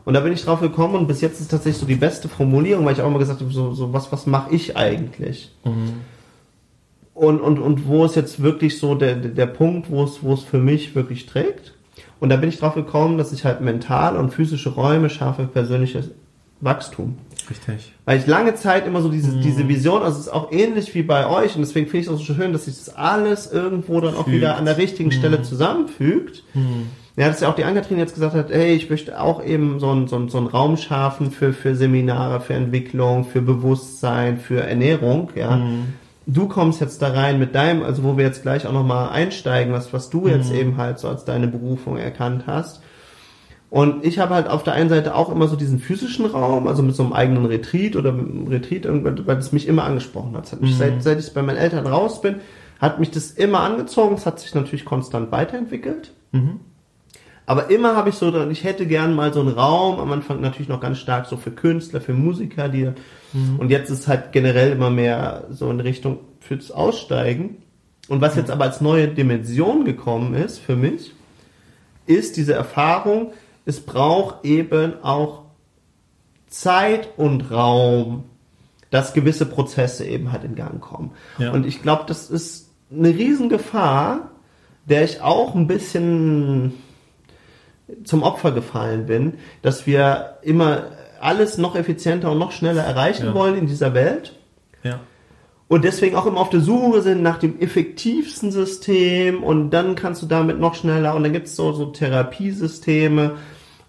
[0.05, 2.85] Und da bin ich drauf gekommen und bis jetzt ist tatsächlich so die beste Formulierung,
[2.85, 5.51] weil ich auch immer gesagt habe, so, so was, was mache ich eigentlich?
[5.63, 6.01] Mhm.
[7.13, 10.41] Und, und, und wo ist jetzt wirklich so der, der Punkt, wo es, wo es
[10.41, 11.73] für mich wirklich trägt?
[12.19, 16.11] Und da bin ich drauf gekommen, dass ich halt mental und physische Räume schaffe, persönliches
[16.61, 17.17] Wachstum.
[17.49, 17.93] Richtig.
[18.05, 19.41] Weil ich lange Zeit immer so diese, mhm.
[19.41, 22.13] diese Vision, also es ist auch ähnlich wie bei euch und deswegen finde ich es
[22.13, 25.13] auch so schön, dass sich das alles irgendwo dann auch wieder an der richtigen mhm.
[25.13, 26.43] Stelle zusammenfügt.
[26.53, 26.87] Mhm.
[27.19, 29.89] Ja, dass ja auch die Ankatrin jetzt gesagt hat, hey, ich möchte auch eben so
[29.89, 35.29] einen so so einen Raum schaffen für, für Seminare, für Entwicklung, für Bewusstsein, für Ernährung,
[35.35, 35.57] ja.
[35.57, 35.95] Mhm.
[36.27, 39.73] du kommst jetzt da rein mit deinem, also wo wir jetzt gleich auch nochmal einsteigen,
[39.73, 42.81] was, was du jetzt eben halt so als deine Berufung erkannt hast.
[43.69, 46.83] Und ich habe halt auf der einen Seite auch immer so diesen physischen Raum, also
[46.83, 50.37] mit so einem eigenen Retreat oder mit einem Retreat, irgendwann, weil es mich immer angesprochen
[50.37, 50.49] hat.
[50.53, 52.35] Hat mich, seit, seit ich bei meinen Eltern raus bin,
[52.79, 54.15] hat mich das immer angezogen.
[54.15, 56.13] Es hat sich natürlich konstant weiterentwickelt.
[57.49, 60.39] Aber immer habe ich so, dran, ich hätte gern mal so einen Raum, am Anfang
[60.39, 62.91] natürlich noch ganz stark so für Künstler, für Musiker, die
[63.57, 67.63] und jetzt ist halt generell immer mehr so in Richtung fürs Aussteigen.
[68.07, 71.15] Und was jetzt aber als neue Dimension gekommen ist für mich,
[72.05, 73.33] ist diese Erfahrung,
[73.65, 75.45] es braucht eben auch
[76.49, 78.25] Zeit und Raum,
[78.91, 81.13] dass gewisse Prozesse eben halt in Gang kommen.
[81.39, 81.51] Ja.
[81.51, 84.29] Und ich glaube, das ist eine Riesengefahr,
[84.85, 86.73] der ich auch ein bisschen
[88.03, 90.83] zum Opfer gefallen bin, dass wir immer
[91.21, 93.33] alles noch effizienter und noch schneller erreichen Ja.
[93.33, 94.33] wollen in dieser Welt
[94.83, 94.99] Ja.
[95.67, 100.21] und deswegen auch immer auf der Suche sind nach dem effektivsten System und dann kannst
[100.21, 103.31] du damit noch schneller und dann gibt's so, so Therapiesysteme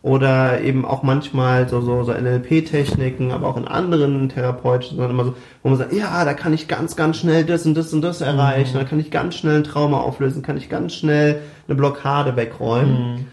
[0.03, 5.25] oder eben auch manchmal so, so, so NLP-Techniken, aber auch in anderen therapeutischen, sondern immer
[5.27, 8.01] so, wo man sagt, ja, da kann ich ganz, ganz schnell das und das und
[8.03, 11.77] das erreichen, da kann ich ganz schnell ein Trauma auflösen, kann ich ganz schnell eine
[11.77, 13.27] Blockade wegräumen.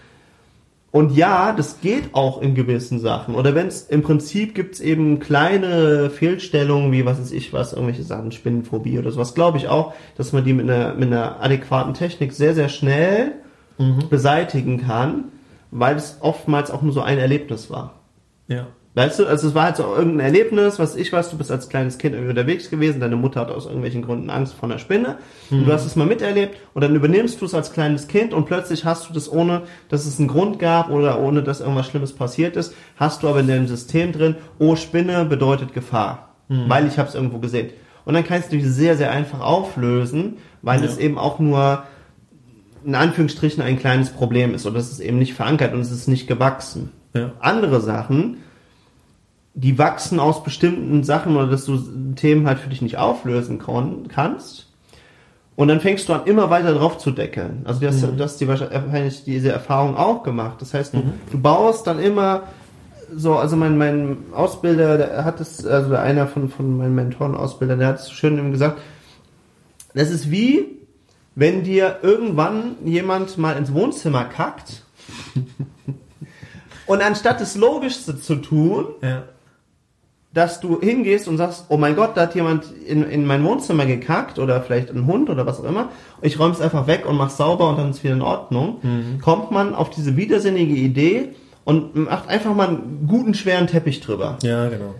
[0.98, 3.36] Und ja, das geht auch in gewissen Sachen.
[3.36, 8.02] Oder wenn es im Prinzip gibt's eben kleine Fehlstellungen, wie was weiß ich was, irgendwelche
[8.02, 11.94] Sachen, Spinnenphobie oder sowas, glaube ich auch, dass man die mit einer, mit einer adäquaten
[11.94, 13.34] Technik sehr, sehr schnell
[14.10, 15.26] beseitigen kann,
[15.70, 17.94] weil es oftmals auch nur so ein Erlebnis war.
[18.48, 18.66] Ja.
[18.98, 21.70] Weißt du, also es war halt so irgendein Erlebnis, was ich weiß, du bist als
[21.70, 25.18] kleines Kind irgendwie unterwegs gewesen, deine Mutter hat aus irgendwelchen Gründen Angst vor einer Spinne
[25.52, 28.46] und du hast es mal miterlebt und dann übernimmst du es als kleines Kind und
[28.48, 32.12] plötzlich hast du das ohne, dass es einen Grund gab oder ohne, dass irgendwas Schlimmes
[32.14, 36.98] passiert ist, hast du aber in deinem System drin, oh Spinne bedeutet Gefahr, weil ich
[36.98, 37.70] habe es irgendwo gesehen.
[38.04, 40.88] Und dann kannst du die sehr, sehr einfach auflösen, weil Ja.
[40.88, 41.84] es eben auch nur
[42.84, 46.08] in Anführungsstrichen ein kleines Problem ist oder es ist eben nicht verankert und es ist
[46.08, 47.34] nicht gewachsen Ja.
[47.42, 48.38] andere Sachen,
[49.60, 51.78] die wachsen aus bestimmten Sachen oder dass du
[52.16, 54.68] Themen halt für dich nicht auflösen kon- kannst.
[55.56, 57.62] Und dann fängst du an, immer weiter drauf zu deckeln.
[57.66, 60.58] Also du hast, du hast die wahrscheinlich diese Erfahrung auch gemacht.
[60.62, 61.02] Das heißt, du,
[61.32, 62.44] du baust dann immer
[63.16, 67.76] so, also mein, mein Ausbilder, der hat es, also einer von, von meinen Mentoren Ausbilder,
[67.78, 68.80] der hat es schön eben gesagt,
[69.96, 70.66] das ist wie,
[71.34, 74.84] wenn dir irgendwann jemand mal ins Wohnzimmer kackt
[76.86, 79.24] und anstatt das Logischste zu tun, Ja.
[80.34, 83.86] Dass du hingehst und sagst, oh mein Gott, da hat jemand in, in mein Wohnzimmer
[83.86, 85.90] gekackt oder vielleicht ein Hund oder was auch immer.
[86.22, 88.80] Ich räume es einfach weg und mach's sauber und dann ist wieder in Ordnung.
[89.22, 91.30] Kommt man auf diese widersinnige Idee
[91.64, 94.38] und macht einfach mal einen guten, schweren Teppich drüber.
[94.44, 94.96] Ja, genau.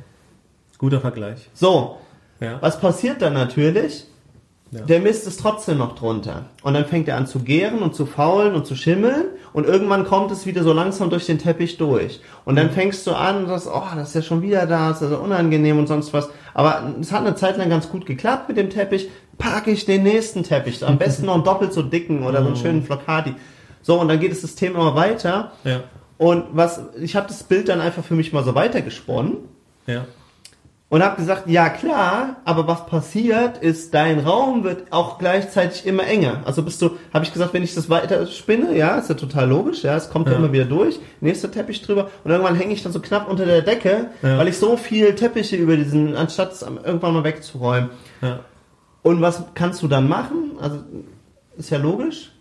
[0.80, 1.50] Guter Vergleich.
[1.54, 1.98] So,
[2.40, 2.58] Ja.
[2.62, 4.06] was passiert dann natürlich?
[4.72, 4.82] Ja.
[4.82, 6.46] Der Mist ist trotzdem noch drunter.
[6.62, 9.26] Und dann fängt er an zu gären und zu faulen und zu schimmeln.
[9.54, 12.20] Und irgendwann kommt es wieder so langsam durch den Teppich durch.
[12.44, 12.58] Und Mhm.
[12.58, 15.10] dann fängst du an und sagst, oh, das ist ja schon wieder da, das ist
[15.10, 16.30] ja so unangenehm und sonst was.
[16.54, 19.10] Aber es hat eine Zeit lang ganz gut geklappt mit dem Teppich.
[19.38, 20.84] Packe ich den nächsten Teppich.
[20.86, 22.44] Am besten noch einen doppelt so dicken oder Mhm.
[22.44, 23.36] so einen schönen Flocati.
[23.82, 25.54] So, und dann geht das System immer weiter.
[25.64, 25.82] Ja.
[26.18, 29.38] Und was, ich habe das Bild dann einfach für mich mal so weitergesponnen
[29.86, 30.06] Ja.
[30.90, 36.06] Und habe gesagt, ja klar, aber was passiert ist, dein Raum wird auch gleichzeitig immer
[36.06, 36.42] enger.
[36.46, 39.50] Also bist du, habe ich gesagt, wenn ich das weiter spinne, ja, ist ja total
[39.50, 40.40] logisch, ja, es kommt ja, Ja.
[40.40, 43.62] immer wieder durch, nächster Teppich drüber und irgendwann hänge ich dann so knapp unter der
[43.64, 44.38] Decke, Ja.
[44.38, 47.90] weil ich so viel Teppiche über diesen, anstatt es irgendwann mal wegzuräumen.
[48.22, 48.40] Ja.
[49.04, 50.52] Und was kannst du dann machen?
[50.62, 50.80] Also
[51.58, 52.32] ist ja logisch.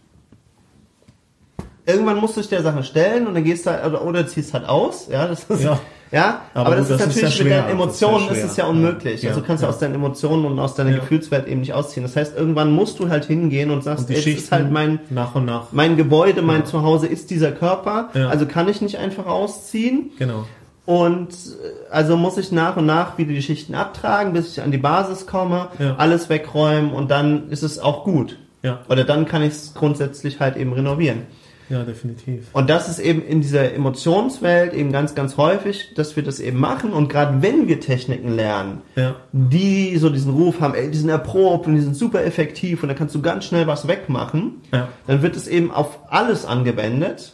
[1.85, 4.53] Irgendwann musst du dich der Sache stellen und dann gehst du halt, oder, oder ziehst
[4.55, 5.79] halt aus, ja, das ist, ja,
[6.13, 6.43] Ja.
[6.55, 7.63] aber, Aber das ist das ist natürlich ja mit schwer.
[7.63, 9.23] deinen Emotionen, Das ist ist, es ja unmöglich.
[9.23, 9.31] Ja.
[9.31, 9.75] Also du kannst ja Ja.
[9.75, 10.97] aus deinen Emotionen und aus deiner Ja.
[10.99, 12.05] Gefühlswelt eben nicht ausziehen.
[12.05, 15.01] Das heißt, irgendwann musst du halt hingehen und sagst, Und ey, Schichten ist halt mein,
[15.11, 15.73] nach und nach.
[15.73, 20.11] mein Gebäude, mein Zuhause ist dieser Körper, also kann ich nicht einfach ausziehen.
[20.19, 20.45] Genau.
[20.85, 24.71] Und äh, also muss ich nach und nach wieder die Schichten abtragen, bis ich an
[24.71, 28.39] die Basis komme, alles wegräumen und dann ist es auch gut.
[28.63, 28.81] Ja.
[28.89, 31.23] Oder dann kann ich es grundsätzlich halt eben renovieren.
[31.69, 32.47] Ja, definitiv.
[32.53, 36.59] Und das ist eben in dieser Emotionswelt eben ganz, ganz häufig, dass wir das eben
[36.61, 36.93] machen.
[36.93, 39.17] Und gerade wenn wir Techniken lernen, Ja.
[39.33, 42.89] die so diesen Ruf haben, ey, die sind erprobt und die sind super effektiv und
[42.89, 44.89] da kannst du ganz schnell was wegmachen, Ja.
[45.09, 47.33] dann wird es eben auf alles angewendet.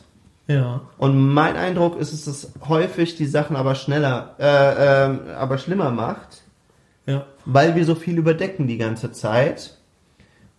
[0.48, 0.80] Ja.
[0.98, 5.90] Und mein Eindruck ist, dass es häufig die Sachen aber schneller, äh, ähm, aber schlimmer
[5.90, 6.42] macht,
[7.06, 7.26] Ja.
[7.44, 9.76] weil wir so viel überdecken die ganze Zeit.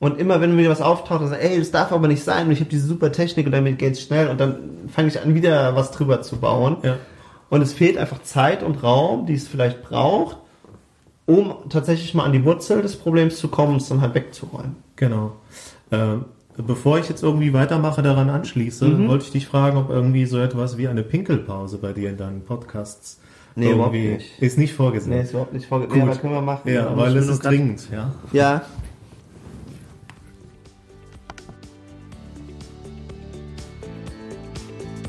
[0.04, 2.52] Und immer wenn mir was auftaucht, dann sagen, ey, das darf aber nicht sein und
[2.52, 4.58] ich habe diese super Technik und damit geht's schnell und dann
[4.94, 6.78] fange ich an, wieder was drüber zu bauen.
[6.84, 6.98] Ja.
[7.50, 10.38] Und es fehlt einfach Zeit und Raum, die es vielleicht braucht,
[11.26, 14.76] um tatsächlich mal an die Wurzel des Problems zu kommen, es dann halt wegzuräumen.
[14.98, 15.32] Genau.
[15.92, 16.26] Ähm,
[16.58, 19.08] bevor ich jetzt irgendwie weitermache, daran anschließe, Mhm.
[19.08, 22.42] wollte ich dich fragen, ob irgendwie so etwas wie eine Pinkelpause bei dir in deinen
[22.42, 23.20] Podcasts
[23.56, 24.40] Nee, überhaupt irgendwie nicht.
[24.42, 25.16] ist nicht vorgesehen.
[25.16, 25.98] Nee, ist überhaupt nicht vorgesehen.
[26.02, 26.70] Ja, aber können wir machen.
[26.74, 28.12] ja, weil es ist dringend, ja.
[28.34, 28.62] Ja.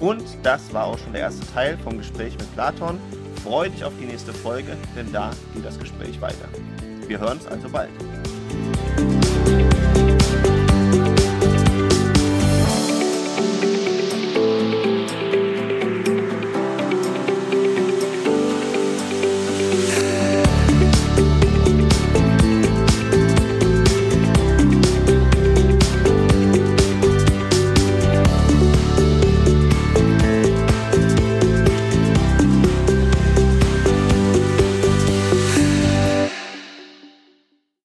[0.01, 2.99] Und das war auch schon der erste Teil vom Gespräch mit Platon.
[3.43, 6.49] Freu dich auf die nächste Folge, denn da geht das Gespräch weiter.
[7.07, 7.91] Wir hören uns also bald.